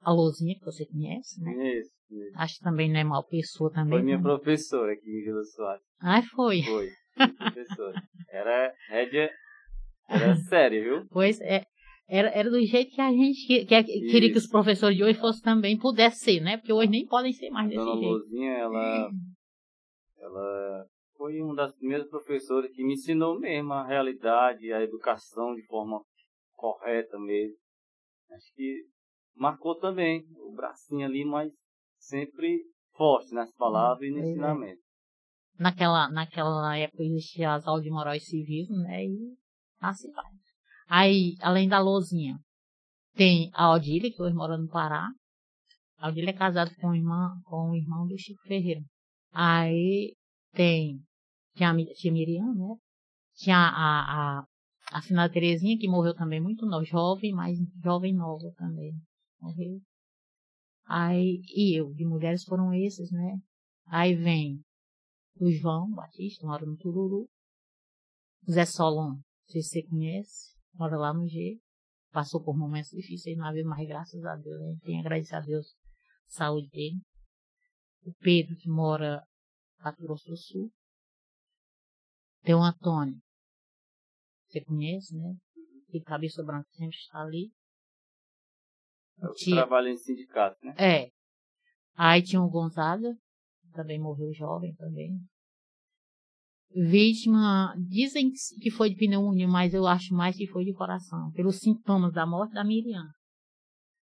[0.01, 1.53] a Lozinha, que você conhece, né?
[1.53, 1.91] Conheço.
[2.37, 3.99] Acho que também não é mal pessoa também.
[3.99, 4.23] Foi minha né?
[4.23, 5.83] professora aqui em Vila Soares.
[6.01, 6.63] Ai, foi.
[6.63, 6.89] Foi.
[7.39, 8.03] professora.
[8.29, 9.31] Era rédea.
[10.09, 11.07] Era séria, viu?
[11.11, 11.65] Pois é.
[12.07, 15.19] Era, era do jeito que a gente que, que- queria que os professores de hoje
[15.19, 16.59] fossem também, pudessem ser, né?
[16.59, 18.13] Porque hoje nem podem ser mais desse Dona jeito.
[18.13, 19.11] Lozinha, ela.
[20.19, 25.65] Ela foi uma das primeiras professoras que me ensinou mesmo a realidade, a educação de
[25.67, 26.03] forma
[26.55, 27.57] correta mesmo.
[28.33, 28.85] Acho que
[29.35, 31.51] marcou também o bracinho ali, mas
[32.07, 32.63] sempre
[32.97, 34.31] forte nas palavras e no Pois é.
[34.31, 34.83] ensinamento.
[35.59, 39.05] Naquela, naquela época existiam as aulas de moral e civismo, né?
[39.05, 39.37] E
[39.81, 40.31] assim vai.
[40.89, 42.37] Aí, além da Lozinha,
[43.15, 45.09] tem a Odília, que hoje mora no Pará.
[45.99, 48.81] A Odília é casada com o irmão, com o irmão do Chico Ferreira.
[49.33, 50.15] Aí
[50.53, 51.01] tem,
[51.55, 52.75] tinha a tia Miriam, né?
[53.37, 54.45] Tinha a, a,
[54.93, 58.93] a finada Terezinha, que morreu também muito nova, jovem, mas jovem nova também.
[59.41, 59.81] Morreu.
[60.87, 63.39] Aí, e eu, de mulheres foram esses, né?
[63.87, 64.63] Aí vem
[65.41, 67.29] o João Batista, mora no Tururu.
[68.51, 71.59] Zé Solon, se você conhece, mora lá no G.
[72.11, 75.35] Passou por momentos difíceis na vida, mas graças a Deus, a gente tem que agradecer
[75.35, 75.75] a Deus
[76.29, 77.01] a saúde dele.
[78.05, 79.27] O Pedro, que mora
[79.79, 80.71] no Mato Grosso do Sul.
[82.43, 83.19] Tem o Antônio,
[84.55, 85.35] você conhece, né?
[85.89, 87.53] Que cabeça branca sempre está ali.
[89.21, 90.75] Eu Tia- trabalho em sindicato, né?
[90.79, 91.11] É.
[91.97, 93.17] Aí tinha o Gonzaga,
[93.73, 95.19] também morreu jovem também.
[96.77, 101.61] Vítima, dizem que foi de pneumonia, mas eu acho mais que foi de coração, pelos
[101.61, 103.07] sintomas da morte da Miriam.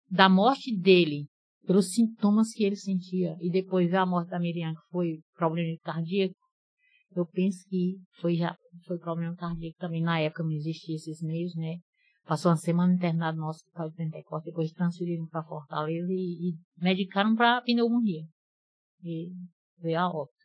[0.07, 1.25] Da morte dele,
[1.65, 5.75] pelos sintomas que ele sentia, e depois ver a morte da Miriam, que foi problema
[5.83, 6.35] cardíaco,
[7.15, 10.01] eu penso que foi já foi problema cardíaco também.
[10.03, 11.77] Na época não existia esses meios, né?
[12.25, 17.35] Passou uma semana internado no hospital de Pentecoste, depois transferiram para Fortaleza e, e medicaram
[17.35, 18.23] para pneumonia.
[19.03, 19.31] E
[19.79, 20.35] veio a óbito.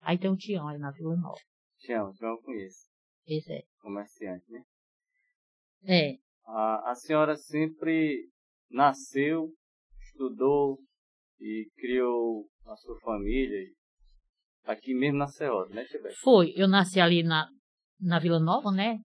[0.00, 1.38] Aí tem o Tião ali na Vila Nova.
[1.78, 2.86] Tião, Tião eu conheço.
[3.26, 3.62] Esse é.
[3.80, 4.62] Comerciante, né?
[5.84, 6.14] É,
[6.46, 8.28] A, a senhora sempre
[8.70, 9.50] nasceu,
[10.00, 10.78] estudou
[11.38, 13.58] e criou a sua família
[14.64, 16.16] aqui mesmo na Serrota, né, Tibete?
[16.20, 16.52] foi.
[16.54, 17.48] Eu nasci ali na,
[17.98, 18.98] na Vila Nova, né?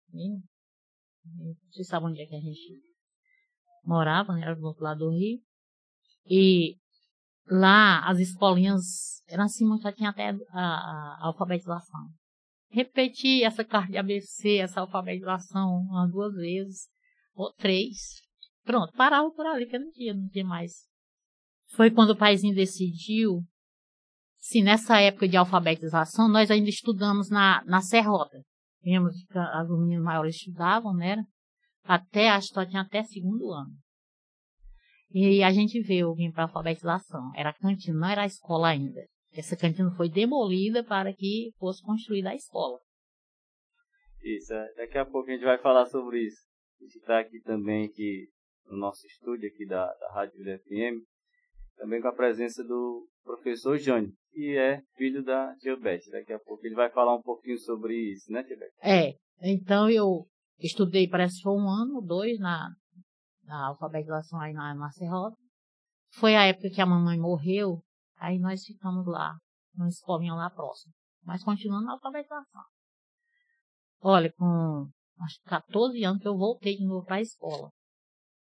[1.71, 2.81] Vocês sabem onde é que a gente
[3.83, 4.41] morava, né?
[4.41, 5.39] Era do outro lado do Rio.
[6.25, 6.77] E
[7.47, 12.09] lá as escolinhas eram assim, já tinha até a, a- a alfabetização.
[12.69, 16.88] Repeti essa carta de ABC, essa alfabetização umas duas vezes,
[17.36, 18.21] ou três.
[18.63, 20.71] Pronto, parava por ali, porque não tinha, não tinha mais.
[21.75, 23.41] Foi quando o paizinho decidiu,
[24.39, 28.41] se nessa época de alfabetização, nós ainda estudamos na, na Serrota.
[28.84, 28.93] Que
[29.38, 31.24] as meninas maiores estudavam, né?
[31.84, 33.72] Até, acho que só tinha até segundo ano.
[35.12, 37.32] E a gente veio vir para alfabetização.
[37.36, 39.06] Era cantina, não era escola ainda.
[39.32, 42.80] Essa cantina foi demolida para que fosse construída a escola.
[44.22, 46.41] Isso, é, daqui a pouco a gente vai falar sobre isso.
[46.80, 48.28] A gente está aqui também aqui
[48.65, 51.04] no nosso estúdio aqui da, da Rádio FM,
[51.78, 56.02] também com a presença do professor Jânio, e é filho da tia Beth.
[56.12, 58.72] Daqui a pouco ele vai falar um pouquinho sobre isso, né, tia Beth?
[58.82, 60.26] É, então eu
[60.60, 62.69] estudei, parece que foi um ano ou dois na,
[63.43, 65.38] na alfabetização aí na, Serrota.
[66.13, 67.82] Foi a época que a mamãe morreu,
[68.17, 69.36] aí nós ficamos lá,
[69.76, 70.93] numa escolinha lá próximo.
[71.24, 72.63] Mas continuando na alfabetização.
[74.02, 74.89] Olha, com
[75.22, 77.72] acho que 14 anos que eu voltei de novo para a escola.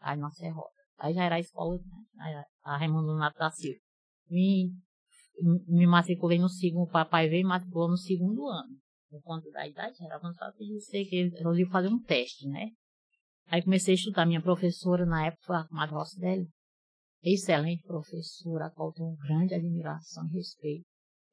[0.01, 0.77] Aí na Serrota.
[0.97, 1.77] Aí já era a escola,
[2.13, 2.43] né?
[2.63, 3.79] a Raimundo Nato da Silva.
[4.29, 4.71] Me,
[5.41, 8.75] me matriculei no segundo, o papai veio e matriculou no segundo ano.
[9.09, 12.71] Por conta da idade, era avançado, eu sei que eu ia fazer um teste, né?
[13.47, 14.25] Aí comecei a estudar.
[14.25, 16.47] Minha professora, na época, foi a Comadre Rosselli.
[17.23, 20.85] Excelente professora, a qual tenho grande admiração e respeito.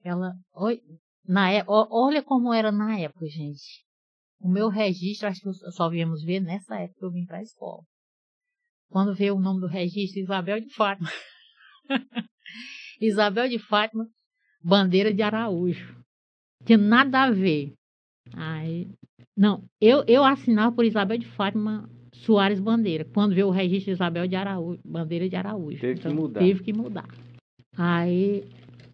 [0.03, 0.81] Ela, oi,
[1.27, 3.85] na, é, olha como era na época, gente.
[4.41, 7.43] O meu registro, acho que só viemos ver nessa época que eu vim para a
[7.43, 7.83] escola.
[8.89, 11.11] Quando veio o nome do registro, Isabel de Fátima.
[13.07, 14.09] Isabel de Fátima,
[14.63, 15.95] bandeira de Araújo.
[16.65, 17.75] Tinha nada a ver.
[18.33, 18.89] Aí,
[19.37, 23.05] não, eu, eu assinava por Isabel de Fátima Soares Bandeira.
[23.05, 25.81] Quando veio o registro de Isabel de Araújo, Bandeira de Araújo.
[25.81, 26.41] Teve então, que mudar.
[26.41, 27.09] Teve que mudar.
[27.77, 28.45] Aí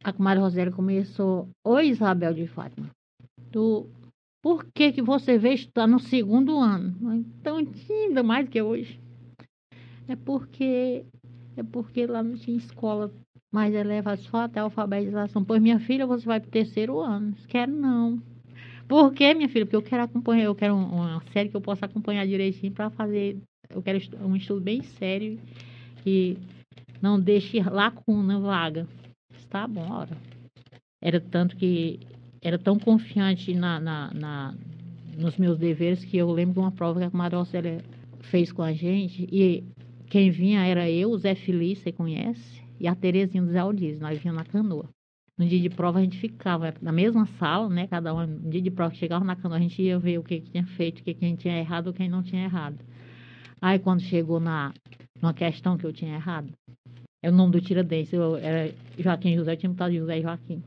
[0.03, 2.91] a comadre Rosélia começou, oi Isabel de Fátima,
[3.53, 3.89] tu,
[4.43, 7.15] por que que você veio estar no segundo ano?
[7.15, 8.99] Então, ainda mais que hoje.
[10.09, 11.05] É porque,
[11.57, 13.13] é porque lá não tinha escola
[13.53, 15.45] mais elevada, só até a alfabetização.
[15.45, 17.35] Pois minha filha, você vai para o terceiro ano.
[17.49, 18.23] Quero não.
[18.87, 19.65] Por quê, minha filha?
[19.65, 23.39] Porque eu quero acompanhar, eu quero uma série que eu possa acompanhar direitinho para fazer.
[23.69, 25.39] Eu quero um estudo bem sério
[26.05, 26.37] e
[27.01, 28.87] não deixe lacuna vaga.
[29.37, 30.17] Está bom, ora.
[31.01, 32.01] Era tanto que
[32.43, 34.55] era tão confiante na, na, na,
[35.17, 37.79] nos meus deveres que eu lembro de uma prova que a Marocela
[38.23, 39.65] fez com a gente e
[40.09, 44.01] quem vinha era eu, o Zé Feliz, você conhece, e a Terezinha do Zé Aldiz,
[44.01, 44.89] nós vinhamos na canoa.
[45.37, 47.87] No dia de prova a gente ficava na mesma sala, né?
[47.87, 50.41] Cada um, no dia de prova chegava na canoa, a gente ia ver o que,
[50.41, 52.79] que tinha feito, o que, que a gente tinha errado, o que não tinha errado.
[53.61, 54.73] Aí quando chegou na
[55.21, 56.51] numa questão que eu tinha errado,
[57.23, 60.63] é o nome do Tiradentes, eu era Joaquim José, eu tinha de José Joaquim.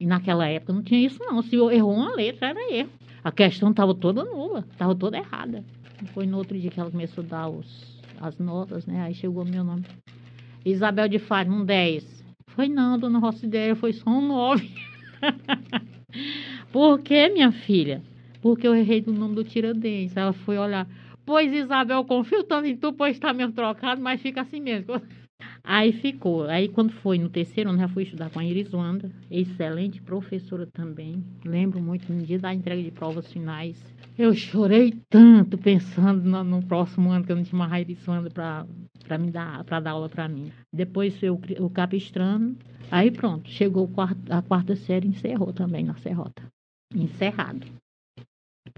[0.00, 2.88] E naquela época não tinha isso não, se eu errou uma letra, era erro.
[3.22, 5.62] A questão estava toda nula, estava toda errada.
[6.14, 9.02] Foi no outro dia que ela começou a dar os, as notas, né?
[9.02, 9.84] Aí chegou o meu nome.
[10.64, 12.24] Isabel de Fátima, um 10.
[12.48, 14.70] Foi não, dona Rocidéia, foi só um nove.
[16.72, 18.02] Por que, minha filha?
[18.42, 20.16] Porque eu errei do nome do Tiradentes.
[20.16, 20.86] Ela foi olhar.
[21.24, 25.00] Pois, Isabel, confio tanto em tu, pois está meio trocado, mas fica assim mesmo.
[25.62, 26.44] Aí ficou.
[26.44, 30.66] Aí quando foi no terceiro ano, já fui estudar com a Iris Wanda, excelente professora
[30.66, 31.22] também.
[31.44, 33.82] Lembro muito no dia da entrega de provas finais.
[34.18, 38.06] Eu chorei tanto pensando no, no próximo ano que eu não tinha mais a Iris
[38.06, 40.50] Wanda para me dar para dar aula para mim.
[40.72, 42.56] Depois foi o, capistrano.
[42.90, 46.42] Aí pronto, chegou quarto, a quarta série encerrou também na Serrota.
[46.94, 47.66] Encerrado.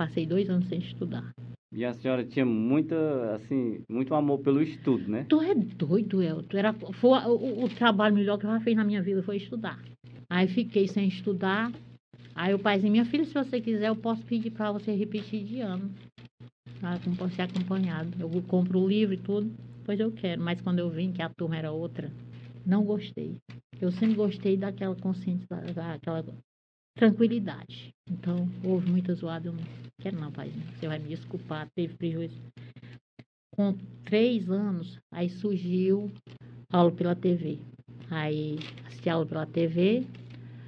[0.03, 1.33] Passei dois anos sem estudar.
[1.73, 5.25] E a senhora tinha muita, assim, muito amor pelo estudo, né?
[5.29, 6.59] Tu é doido, Elton.
[6.59, 9.81] Era, foi, o, o trabalho melhor que eu já fiz na minha vida foi estudar.
[10.29, 11.71] Aí fiquei sem estudar.
[12.35, 15.61] Aí o paizinho, minha filha, se você quiser, eu posso pedir para você repetir de
[15.61, 15.89] ano.
[16.81, 16.99] Para
[17.31, 18.11] ser acompanhado.
[18.19, 19.51] Eu compro o livro e tudo
[19.85, 20.43] pois eu quero.
[20.43, 22.11] Mas quando eu vim que a turma era outra,
[22.65, 23.37] não gostei.
[23.81, 26.25] Eu sempre gostei daquela consciência, daquela
[26.95, 27.95] tranquilidade.
[28.11, 29.63] Então, houve muita zoada, eu não
[30.01, 30.53] quero não, pai.
[30.75, 32.41] Você vai me desculpar, teve prejuízo.
[33.51, 36.11] Com três anos, aí surgiu
[36.73, 37.59] aula pela TV.
[38.11, 40.07] Aí assisti aula pela TV,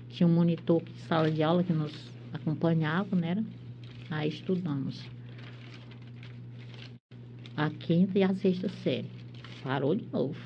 [0.09, 1.93] tinha um monitor de sala de aula que nos
[2.33, 3.45] acompanhava, né?
[4.11, 5.03] Aí estudamos
[7.57, 9.09] a quinta e a sexta série.
[9.63, 10.39] Parou de novo.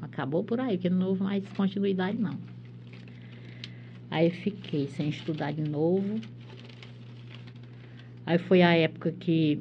[0.00, 2.51] Acabou por aí, porque não houve mais continuidade, não.
[4.12, 6.20] Aí fiquei sem estudar de novo.
[8.26, 9.58] Aí foi a época que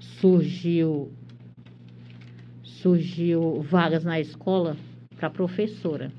[0.00, 1.12] surgiu
[2.64, 4.76] surgiu vagas na escola
[5.16, 6.10] para professora.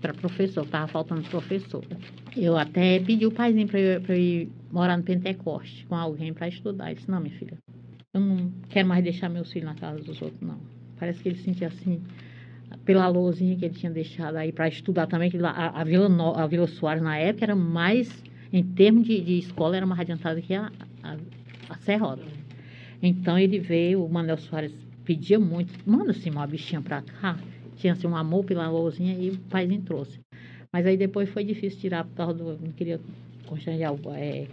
[0.00, 1.86] Para professor, estava faltando professora.
[2.34, 6.48] Eu até pedi o paizinho para eu, eu, ir morar no Pentecoste com alguém para
[6.48, 6.86] estudar.
[6.86, 7.58] Ele disse, não, minha filha,
[8.14, 10.58] eu não quero mais deixar meus filhos na casa dos outros, não.
[10.98, 12.00] Parece que ele sentia assim,
[12.84, 16.36] pela lousinha que ele tinha deixado aí para estudar também, que a, a, Vila no,
[16.36, 20.40] a Vila Soares na época era mais, em termos de, de escola, era mais adiantada
[20.40, 20.70] que a,
[21.02, 22.18] a, a.
[23.02, 24.72] Então ele veio, o Manuel Soares
[25.04, 27.38] pedia muito, manda assim uma bichinha para cá,
[27.76, 30.20] tinha assim um amor pela lousinha e o paizinho trouxe.
[30.72, 32.44] Mas aí depois foi difícil tirar por causa do.
[32.58, 33.00] Não queria
[33.46, 34.46] constranger é,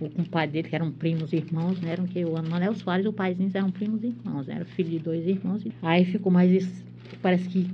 [0.00, 1.92] o compadre dele, que eram primos irmãos, né?
[1.92, 4.56] Eram que o Manuel Soares e o paizinho eram primos irmãos, né?
[4.56, 5.62] Era filho de dois irmãos.
[5.82, 6.84] Aí ficou mais isso,
[7.22, 7.70] parece que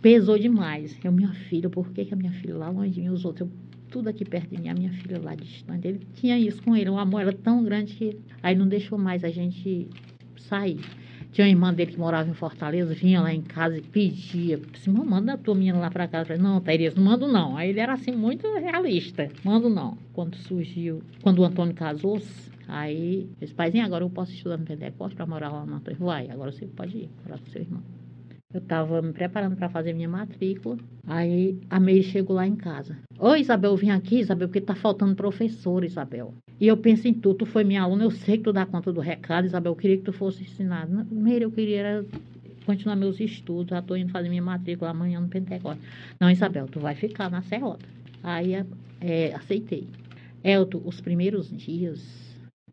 [0.00, 0.98] pesou demais.
[1.02, 3.48] Eu, minha filha, por que, que a minha filha lá longe de mim, os outros,
[3.48, 3.56] eu,
[3.88, 5.86] tudo aqui perto de mim, a minha filha lá distante.
[5.86, 9.22] Ele tinha isso com ele, o amor era tão grande que aí não deixou mais
[9.22, 9.88] a gente
[10.36, 10.80] sair.
[11.30, 14.90] Tinha uma irmã dele que morava em Fortaleza, vinha lá em casa e pedia, disse,
[14.90, 16.24] manda a tua menina lá para casa.
[16.24, 17.56] Eu falei, não, Tereza, não mando não.
[17.56, 19.96] Aí ele era assim, muito realista, mando não.
[20.12, 25.16] Quando surgiu, quando o Antônio casou-se, aí, esse paizinho, agora eu posso estudar no Pentecoste
[25.16, 25.98] para morar lá Antônio.
[25.98, 27.82] Vai, agora você pode ir, morar com seu irmão.
[28.52, 30.76] Eu estava me preparando para fazer minha matrícula.
[31.06, 32.98] Aí a Meire chegou lá em casa.
[33.18, 36.34] Oi, Isabel, vim aqui, Isabel, porque está faltando professor, Isabel.
[36.60, 38.92] E eu penso em tu, tu foi minha aluna, eu sei que tu dá conta
[38.92, 41.06] do recado, Isabel, eu queria que tu fosse ensinado.
[41.10, 42.04] Meire, eu queria
[42.66, 45.84] continuar meus estudos, já estou indo fazer minha matrícula amanhã no Pentecostes.
[46.20, 47.86] Não, Isabel, tu vai ficar na Serrota.
[48.22, 48.52] Aí
[49.00, 49.88] é, aceitei.
[50.44, 52.00] Elton, os primeiros dias,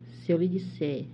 [0.04, 1.06] se eu lhe disser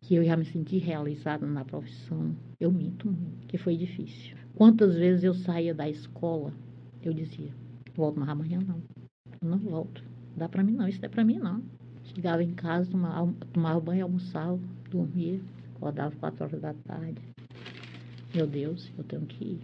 [0.00, 3.14] que eu já me senti realizada na profissão, eu minto
[3.48, 4.36] que foi difícil.
[4.54, 6.52] Quantas vezes eu saía da escola,
[7.02, 7.52] eu dizia,
[7.94, 8.82] volto mais amanhã não,
[9.42, 10.02] eu não volto,
[10.36, 11.62] dá para mim não, isso não é para mim não.
[12.04, 14.58] Chegava em casa, tomava, tomava banho, almoçava,
[14.90, 15.40] dormia,
[15.74, 17.20] acordava quatro horas da tarde.
[18.34, 19.60] Meu Deus, eu tenho que ir.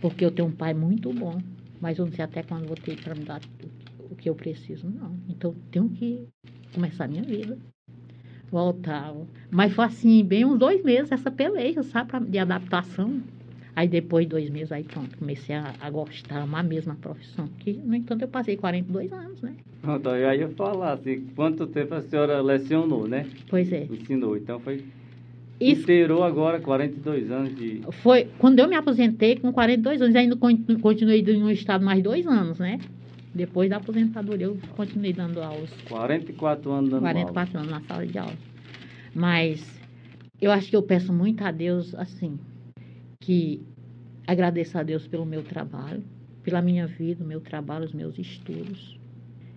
[0.00, 1.40] Porque eu tenho um pai muito bom,
[1.80, 3.40] mas eu não sei até quando vou ter para me dar
[4.10, 5.16] o que eu preciso, não.
[5.28, 6.28] Então, tenho que
[6.72, 7.58] começar a minha vida
[8.50, 9.26] voltava.
[9.50, 13.20] Mas foi assim, bem uns dois meses essa peleja, sabe, de adaptação.
[13.74, 17.46] Aí depois de dois meses, aí pronto, comecei a, a gostar, amar mesmo a profissão.
[17.58, 19.52] Que, no entanto, eu passei 42 anos, né?
[19.82, 23.26] Pronto, eu ia falar assim, quanto tempo a senhora lecionou, né?
[23.50, 23.84] Pois é.
[23.84, 24.82] Ensinou, então foi...
[25.60, 27.80] Isso, Inteirou agora 42 anos de...
[28.02, 32.58] foi quando eu me aposentei com 42 anos, ainda continuei no estado mais dois anos,
[32.58, 32.78] né?
[33.36, 35.70] Depois da aposentadoria, eu continuei dando aulas.
[35.90, 37.70] 44 anos dando 44 aula.
[37.70, 38.36] anos na sala de aula.
[39.14, 39.78] Mas
[40.40, 42.38] eu acho que eu peço muito a Deus, assim,
[43.20, 43.62] que
[44.26, 46.02] agradeço a Deus pelo meu trabalho,
[46.42, 48.98] pela minha vida, o meu trabalho, os meus estudos.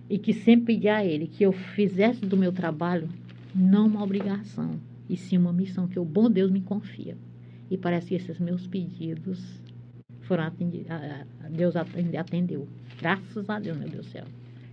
[0.10, 3.08] E que sempre pedi a Ele que eu fizesse do meu trabalho
[3.56, 7.16] não uma obrigação, e sim uma missão que o bom Deus me confia.
[7.72, 9.42] E parece que esses meus pedidos
[10.30, 10.88] foram atendidos,
[11.50, 12.68] Deus atendeu.
[13.02, 14.24] Graças a Deus, meu Deus do céu.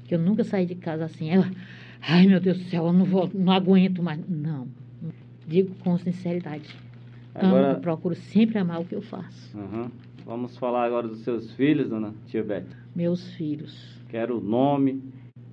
[0.05, 1.43] Que eu nunca saí de casa assim, eu,
[2.03, 4.21] ai meu Deus do céu, eu não vou, não aguento mais.
[4.29, 4.69] Não.
[5.49, 6.69] Digo com sinceridade.
[7.35, 9.57] Agora, Amo, procuro sempre amar o que eu faço.
[9.57, 9.91] Uhum.
[10.27, 12.67] Vamos falar agora dos seus filhos, dona Tia Beth.
[12.95, 13.97] Meus filhos.
[14.11, 15.03] Quero o nome,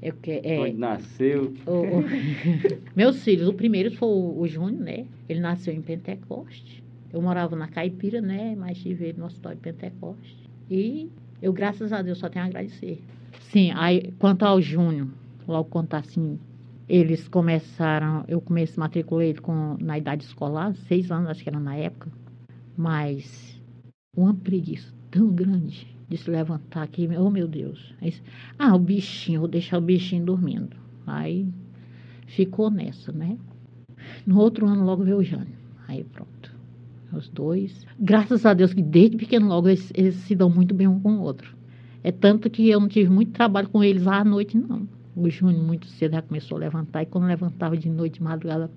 [0.02, 1.54] Eu que, é, onde nasceu.
[1.66, 2.04] o- o-
[2.96, 5.06] meus filhos, o primeiro foi o, o Júnior, né?
[5.30, 6.83] Ele nasceu em Pentecoste.
[7.14, 8.56] Eu morava na Caipira, né?
[8.56, 10.50] Mas tive no hospital de Pentecoste.
[10.70, 13.04] E eu, graças a Deus, só tenho a agradecer.
[13.40, 15.08] Sim, aí, quanto ao Júnior,
[15.48, 16.40] logo quanto assim,
[16.90, 21.60] eles começaram, eu comecei, matriculei ele com, na idade escolar, seis anos, acho que era
[21.60, 22.12] na época,
[22.76, 23.62] mas
[24.16, 27.94] uma preguiça tão grande de se levantar aqui, oh meu Deus.
[28.02, 28.14] Aí,
[28.58, 30.76] ah, o bichinho, vou deixar o bichinho dormindo.
[31.06, 31.48] Aí
[32.28, 33.38] ficou nessa, né?
[34.26, 35.56] No outro ano logo veio o Jânio.
[35.88, 36.43] Aí pronto.
[37.16, 37.86] Os dois.
[38.00, 41.18] Graças a Deus que desde pequeno logo eles, eles se dão muito bem um com
[41.18, 41.56] o outro.
[42.04, 44.88] É tanto que eu não tive muito trabalho com eles à noite, não.
[45.16, 48.70] O Júnior muito cedo já começou a levantar, e quando levantava de noite, de madrugada,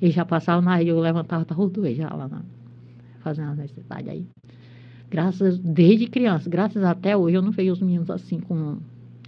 [0.00, 2.42] ele já passava na rua, eu levantava, estava os dois já lá na,
[3.20, 4.26] fazendo as necessidades aí.
[5.10, 8.78] Graças, desde criança, graças até hoje, eu não vejo os meninos assim, com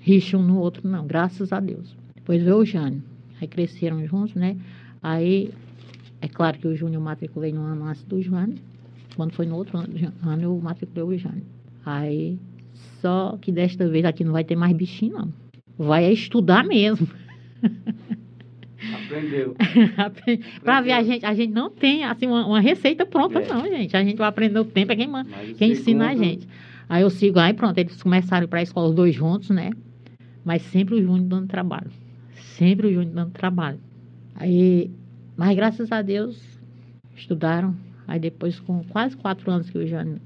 [0.00, 1.96] rixa um no outro, não, graças a Deus.
[2.14, 3.02] Depois veio o Jânio,
[3.40, 4.56] aí cresceram juntos, né?
[5.02, 5.50] Aí,
[6.20, 8.58] é claro que o Júnior eu matriculei no ano antes do Jânio,
[9.16, 9.88] quando foi no outro ano,
[10.22, 11.44] ano eu matriculei o Jânio.
[11.84, 12.38] Aí,
[13.00, 15.32] só que desta vez aqui não vai ter mais bichinho, não.
[15.78, 17.08] Vai é estudar mesmo.
[18.94, 19.54] Aprendeu.
[20.62, 23.48] Para ver, a gente, a gente não tem assim, uma, uma receita pronta, É.
[23.48, 23.96] não, gente.
[23.96, 26.46] A gente vai aprender o tempo, é quem, Mas quem ensina a gente.
[26.88, 29.70] Aí eu sigo, aí pronto, eles começaram para a escola os dois juntos, né?
[30.44, 31.90] Mas sempre o Júnior dando trabalho.
[32.34, 33.78] Sempre o Júnior dando trabalho.
[34.34, 34.90] Aí,
[35.40, 36.38] mas graças a Deus,
[37.16, 37.74] estudaram.
[38.06, 40.20] Aí depois, com quase quatro anos que o Júnior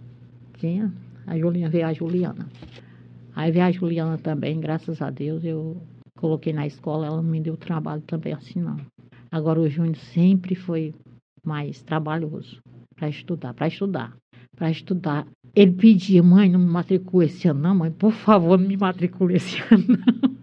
[0.58, 0.92] tinha,
[1.24, 2.48] a Juliana veio a Juliana.
[3.32, 5.80] Aí veio a Juliana também, graças a Deus, eu
[6.16, 8.76] coloquei na escola, ela não me deu trabalho também assim, não.
[9.30, 10.92] Agora o Júnior sempre foi
[11.46, 12.60] mais trabalhoso
[12.96, 14.16] para estudar, para estudar,
[14.56, 15.28] para estudar.
[15.54, 19.36] Ele pedia, mãe, não me matricule esse ano, não, mãe, por favor, não me matricule
[19.36, 20.34] esse ano, não.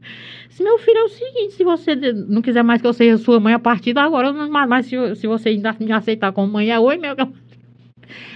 [0.52, 3.40] Se meu filho é o seguinte, se você não quiser mais que eu seja sua
[3.40, 6.52] mãe a partir de agora, eu não, mas se, se você ainda me aceitar como
[6.52, 7.16] mãe, é oi, meu.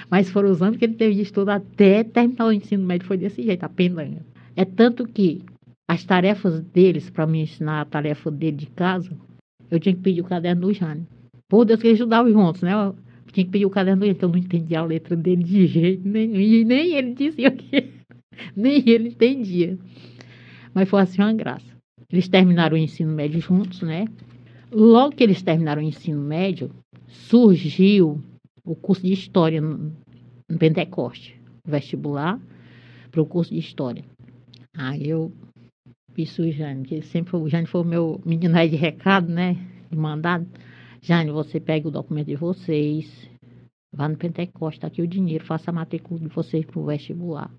[0.10, 3.18] Mas foram os anos que ele teve de estudo até terminar o ensino médio, foi
[3.18, 4.26] desse jeito, a pendanha.
[4.56, 5.42] É tanto que
[5.88, 9.12] as tarefas deles, para me ensinar a tarefa dele de casa,
[9.70, 11.06] eu tinha que pedir o caderno do Jânio.
[11.50, 12.72] Por Deus que eles estudavam juntos, né?
[13.36, 16.08] tinha que pedir o caderno dele, que eu não entendia a letra dele de jeito
[16.08, 16.40] nenhum.
[16.40, 17.94] E nem ele dizia o que.
[18.56, 19.78] Nem ele entendia.
[20.74, 21.75] Mas foi assim uma graça.
[22.12, 24.06] Eles terminaram o ensino médio juntos, né?
[24.72, 26.72] Logo que eles terminaram o ensino médio,
[27.08, 28.22] surgiu
[28.64, 29.94] o curso de História no,
[30.60, 32.40] Pentecoste, vestibular
[33.12, 34.04] para o curso de História.
[34.76, 35.32] Aí eu
[36.14, 39.32] fiz o Jane, que sempre foi, o Jane foi o meu menino aí de recado,
[39.32, 39.56] né?
[39.90, 40.48] De mandado.
[41.02, 43.30] Jane, você pega o documento de vocês,
[43.94, 47.52] vá no Pentecoste, tá aqui o dinheiro, faça a matrícula de vocês para o vestibular.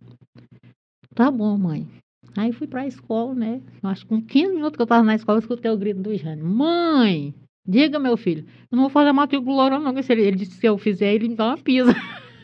[1.15, 1.89] Tá bom, mãe.
[2.37, 3.63] Aí fui para a escola, né?
[3.83, 6.15] Acho que com 15 minutos que eu estava na escola, eu escutei o grito do
[6.15, 6.43] Jane.
[6.43, 7.35] Mãe,
[7.67, 10.67] diga, meu filho, eu não vou fazer matrícula não, se ele, ele disse que se
[10.67, 11.95] eu fizer, ele me dá uma pisa.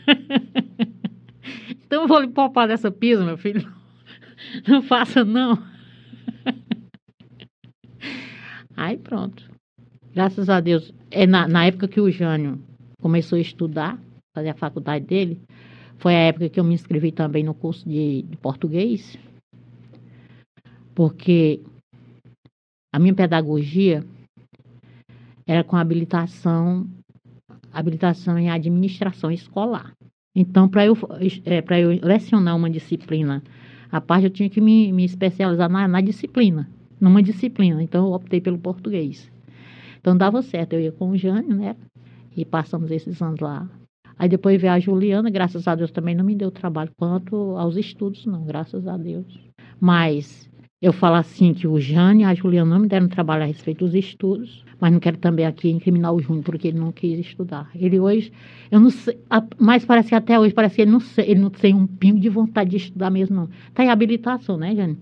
[1.85, 3.71] então eu vou lhe poupar dessa pisa, meu filho.
[4.67, 5.57] Não faça, não.
[8.75, 9.49] Aí pronto.
[10.13, 10.93] Graças a Deus.
[11.09, 12.61] É na, na época que o Jânio
[13.01, 13.97] começou a estudar,
[14.35, 15.41] fazer a faculdade dele,
[15.97, 19.17] foi a época que eu me inscrevi também no curso de, de português,
[20.93, 21.61] porque
[22.91, 24.03] a minha pedagogia
[25.45, 26.87] era com habilitação,
[27.71, 29.93] habilitação em administração escolar.
[30.35, 30.97] Então, para eu,
[31.45, 33.43] é, eu lecionar uma disciplina
[33.93, 36.67] a parte, eu tinha que me, me especializar na, na disciplina,
[36.99, 37.83] numa disciplina.
[37.83, 39.31] Então, eu optei pelo português.
[39.99, 40.73] Então, dava certo.
[40.73, 41.75] Eu ia com o Jânio, né?
[42.35, 43.69] E passamos esses anos lá.
[44.17, 47.77] Aí depois veio a Juliana, graças a Deus também não me deu trabalho quanto aos
[47.77, 49.25] estudos, não, graças a Deus.
[49.79, 50.49] Mas
[50.83, 53.85] eu falo assim que o Jânio e a Juliana não me deram trabalho a respeito
[53.85, 57.71] dos estudos, mas não quero também aqui incriminar o Júnior, porque ele não quis estudar.
[57.73, 58.33] Ele hoje,
[58.69, 59.17] eu não sei,
[59.57, 62.27] mas parece que até hoje, parece que ele não, ele não tem um pingo de
[62.27, 63.49] vontade de estudar mesmo, não.
[63.69, 64.97] Está em habilitação, né, Jânio?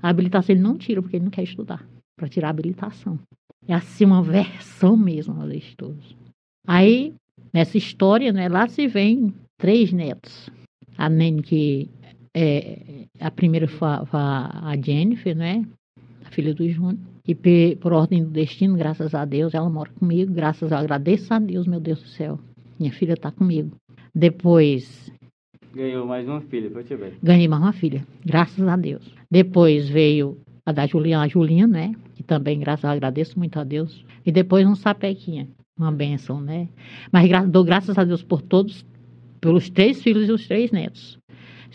[0.00, 1.84] A habilitação ele não tira, porque ele não quer estudar,
[2.16, 3.18] para tirar a habilitação.
[3.66, 6.14] É assim uma versão mesmo aos estudos.
[6.64, 7.12] Aí,
[7.52, 10.48] nessa história, né, lá se vem três netos.
[10.96, 11.90] A Nene, que
[12.34, 15.64] é, a primeira foi a Jennifer, né?
[16.24, 16.98] A filha do Júnior.
[17.26, 17.34] E
[17.76, 20.34] por ordem do destino, graças a Deus, ela mora comigo.
[20.34, 22.38] Graças a agradeço a Deus, meu Deus do céu.
[22.78, 23.70] Minha filha está comigo.
[24.14, 25.12] Depois.
[25.72, 27.14] Ganhou mais uma filha, foi te ver.
[27.22, 29.14] Ganhei mais uma filha, graças a Deus.
[29.30, 31.94] Depois veio a da Juliana, a Julinha, né?
[32.14, 34.04] Que também, graças a Deus, agradeço muito a Deus.
[34.24, 36.68] E depois um sapequinha, uma bênção, né?
[37.10, 38.84] Mas gra dou graças a Deus por todos,
[39.40, 41.18] pelos três filhos e os três netos.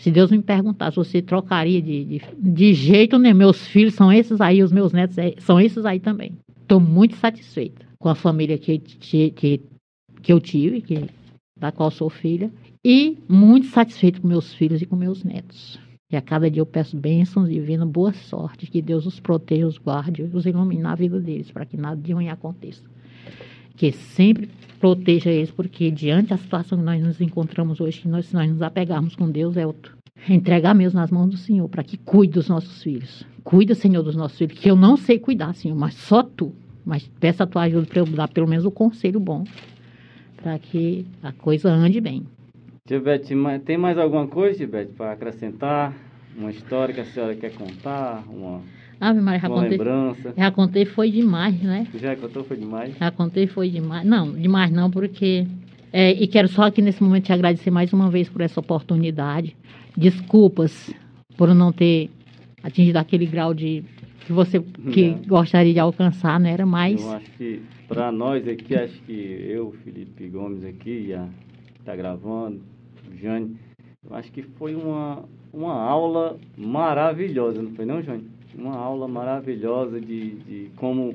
[0.00, 3.36] Se Deus me perguntasse, você trocaria de, de, de jeito nenhum.
[3.36, 6.32] Meus filhos são esses aí, os meus netos é, são esses aí também.
[6.62, 9.60] Estou muito satisfeita com a família que, que,
[10.22, 11.04] que, eu tive, que,
[11.54, 12.50] da qual sou filha,
[12.82, 15.78] e muito satisfeita com meus filhos e com meus netos.
[16.10, 19.76] E a cada dia eu peço bênçãos divinas, boa sorte, que Deus os proteja, os
[19.76, 22.82] guarde, os ilumine na vida deles, para que nada de ruim aconteça.
[23.80, 28.34] Que sempre proteja eles, porque diante da situação que nós nos encontramos hoje, nós, se
[28.34, 29.96] nós nos apegarmos com Deus, é outro.
[30.28, 33.26] Entregar mesmo nas mãos do Senhor, para que cuide dos nossos filhos.
[33.42, 36.52] Cuida, Senhor, dos nossos filhos, que eu não sei cuidar, Senhor, mas só Tu.
[36.84, 39.44] Mas peça a Tua ajuda para eu dar pelo menos o conselho bom,
[40.36, 42.26] para que a coisa ande bem.
[42.86, 45.96] Tibete, tem mais alguma coisa, Tibete, para acrescentar?
[46.36, 48.24] Uma história que a senhora quer contar?
[48.28, 48.60] Uma
[49.00, 50.34] Ave Maria, já uma contei, lembrança?
[50.36, 51.86] já contei foi demais, né?
[51.94, 52.96] Já contou foi demais?
[52.98, 54.06] Já contei foi demais.
[54.06, 55.46] Não, demais não, porque...
[55.92, 59.56] É, e quero só aqui nesse momento te agradecer mais uma vez por essa oportunidade.
[59.96, 60.94] Desculpas
[61.36, 62.10] por não ter
[62.62, 63.82] atingido aquele grau de
[64.26, 67.00] que você que gostaria de alcançar, não era mais.
[67.02, 71.26] Eu acho que para nós aqui, acho que eu, Felipe Gomes aqui, já
[71.80, 72.60] está gravando,
[73.10, 73.56] o Jane,
[74.08, 78.28] eu acho que foi uma, uma aula maravilhosa, não foi não, Jane?
[78.56, 81.14] Uma aula maravilhosa de, de como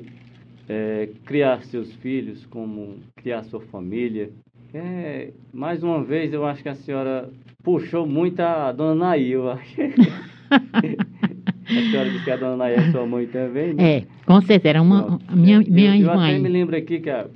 [0.68, 4.30] é, criar seus filhos, como criar sua família.
[4.74, 7.30] É, mais uma vez, eu acho que a senhora
[7.62, 9.80] puxou muito a dona Naí, eu acho.
[10.50, 13.98] a senhora disse que a dona Naí é sua mãe também, né?
[13.98, 16.30] É, com certeza, era uma, minha, minha eu, eu mãe.
[16.30, 17.26] Eu até me lembro aqui que a,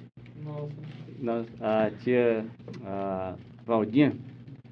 [1.61, 2.45] a tia
[2.85, 3.35] a
[3.67, 4.13] Valdinha,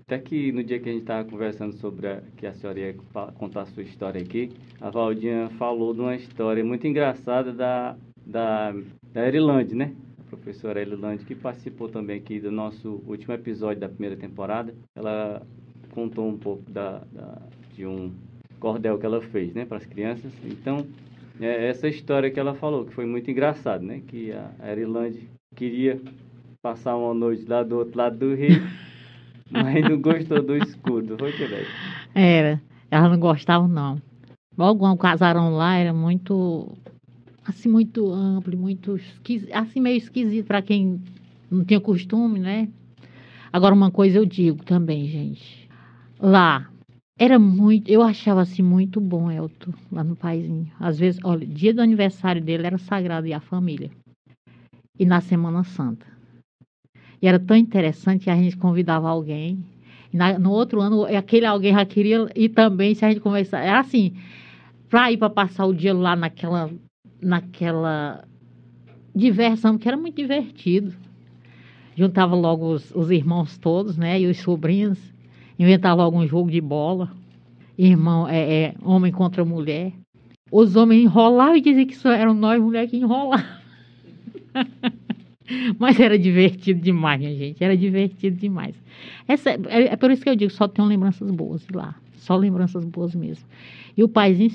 [0.08, 2.94] até que no dia que a gente estava conversando sobre a, que a senhora ia
[3.34, 4.50] contar a sua história aqui,
[4.80, 7.94] a Valdinha falou de uma história muito engraçada da,
[8.24, 8.72] da,
[9.12, 9.20] da
[9.74, 9.94] né?
[10.18, 14.74] A professora Erilande, que participou também aqui do nosso último episódio da primeira temporada.
[14.96, 15.42] Ela
[15.90, 17.42] contou um pouco da, da
[17.74, 18.10] de um
[18.58, 20.32] cordel que ela fez, né, para as crianças.
[20.42, 20.86] Então,
[21.38, 24.00] é essa história que ela falou, que foi muito engraçado, né?
[24.06, 26.00] Que a Erilande queria
[26.62, 28.62] passar uma noite lá do outro lado do rio.
[29.50, 31.48] Mas não gostou do escudo, foi que
[32.14, 32.60] Era.
[32.90, 34.00] Ela não gostava, não.
[34.56, 36.68] Logo, o casarão lá era muito,
[37.46, 38.98] assim, muito amplo, muito,
[39.52, 41.00] assim, meio esquisito para quem
[41.50, 42.68] não tinha costume, né?
[43.52, 45.68] Agora, uma coisa eu digo também, gente.
[46.20, 46.68] Lá,
[47.18, 50.70] era muito, eu achava assim muito bom, Elton, lá no paizinho.
[50.78, 53.90] Às vezes, olha, dia do aniversário dele era sagrado e a família.
[54.98, 56.17] E na Semana Santa.
[57.20, 59.64] E era tão interessante que a gente convidava alguém.
[60.12, 63.60] Na, no outro ano, aquele alguém já queria ir também, se a gente conversar.
[63.60, 64.14] Era assim,
[64.88, 66.70] para ir para passar o dia lá naquela,
[67.20, 68.24] naquela
[69.14, 70.94] diversão, que era muito divertido.
[71.96, 74.20] Juntava logo os, os irmãos todos, né?
[74.20, 74.98] E os sobrinhos.
[75.58, 77.10] Inventava logo um jogo de bola.
[77.76, 79.92] Irmão, é, é homem contra mulher.
[80.50, 83.44] Os homens enrolavam e diziam que só eram nós mulheres que enrolavam.
[85.78, 87.62] Mas era divertido demais, minha gente.
[87.62, 88.74] Era divertido demais.
[89.26, 91.94] Essa, é, é, por isso que eu digo, só tenho lembranças boas de lá.
[92.16, 93.46] Só lembranças boas mesmo.
[93.96, 94.50] E o paizinho,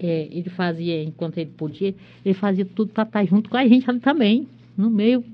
[0.00, 3.88] é, ele fazia, enquanto ele podia, ele fazia tudo para estar junto com a gente
[3.88, 5.24] ali também, no meio,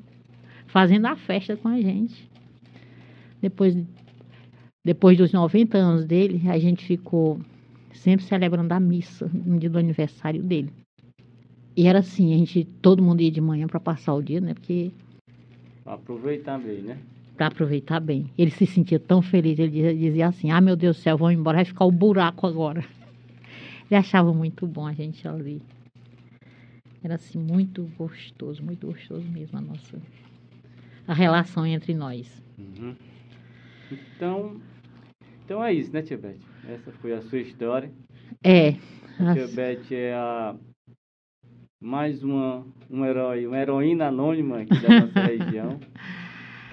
[0.66, 2.28] fazendo a festa com a gente.
[3.40, 3.76] Depois,
[4.84, 7.40] depois dos 90 anos dele, a gente ficou
[7.92, 10.70] sempre celebrando a missa no dia do aniversário dele.
[11.76, 14.54] E era assim, a gente, todo mundo ia de manhã para passar o dia, né?
[14.54, 14.90] Porque.
[15.84, 16.98] Pra aproveitar bem, né?
[17.36, 18.30] Para aproveitar bem.
[18.36, 21.58] Ele se sentia tão feliz, ele dizia, assim: Ah, meu Deus do céu, vamos embora,
[21.58, 22.84] vai ficar o buraco agora.
[23.90, 25.60] Ele achava muito bom a gente ali.
[27.02, 30.00] Era assim, muito gostoso, muito gostoso mesmo a nossa.
[31.08, 32.40] A relação entre nós.
[32.56, 32.94] Uhum.
[33.90, 34.60] Então,
[35.44, 36.36] então é isso, né, Tia Beth?
[36.68, 37.90] Essa foi a sua história.
[38.44, 38.76] É.
[39.18, 40.54] A Tia Beth é a
[41.80, 45.80] mais uma, um herói, uma heroína anônima aqui da nossa região,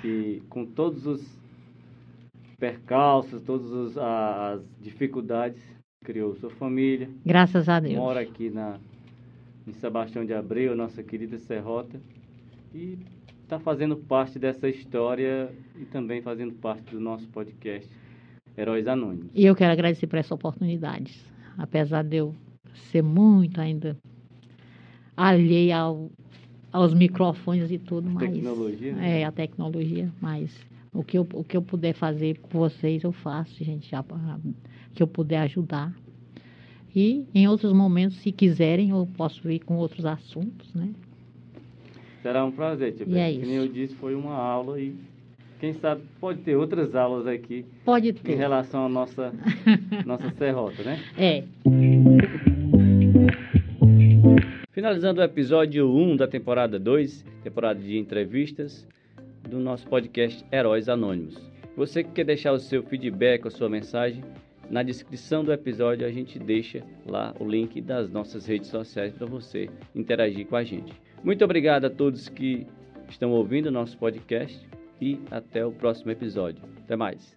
[0.01, 1.25] que com todos os
[2.59, 5.61] percalços, todas as dificuldades,
[6.03, 7.09] criou sua família.
[7.25, 7.95] Graças a Deus.
[7.95, 8.79] Mora aqui na,
[9.65, 12.01] em Sebastião de Abreu, nossa querida Serrota,
[12.75, 12.97] e
[13.43, 15.49] está fazendo parte dessa história
[15.79, 17.89] e também fazendo parte do nosso podcast
[18.57, 19.31] Heróis Anônimos.
[19.33, 21.17] E eu quero agradecer por essa oportunidade,
[21.57, 22.35] apesar de eu
[22.91, 23.95] ser muito ainda
[25.17, 26.11] alheia ao,
[26.71, 28.93] aos microfones e tudo, mais Tecnologia?
[28.93, 29.21] Né?
[29.21, 30.55] É, a tecnologia, mas
[30.93, 34.05] o que, eu, o que eu puder fazer por vocês, eu faço, gente, já,
[34.93, 35.93] que eu puder ajudar.
[36.95, 40.89] E em outros momentos, se quiserem, eu posso vir com outros assuntos, né?
[42.21, 43.45] Será um prazer, tipo, e é isso.
[43.45, 44.95] eu disse, foi uma aula e
[45.59, 47.65] quem sabe pode ter outras aulas aqui.
[47.85, 48.33] Pode ter.
[48.33, 49.33] Em relação à nossa,
[50.05, 50.99] nossa serrota, né?
[51.17, 51.43] É.
[54.77, 58.87] Finalizando o episódio 1 da temporada 2, temporada de entrevistas,
[59.49, 61.35] do nosso podcast Heróis Anônimos.
[61.75, 64.23] Você que quer deixar o seu feedback, a sua mensagem,
[64.69, 69.25] na descrição do episódio a gente deixa lá o link das nossas redes sociais para
[69.25, 70.93] você interagir com a gente.
[71.23, 72.67] Muito obrigado a todos que
[73.09, 74.63] estão ouvindo o nosso podcast
[75.01, 76.61] e até o próximo episódio.
[76.83, 77.36] Até mais.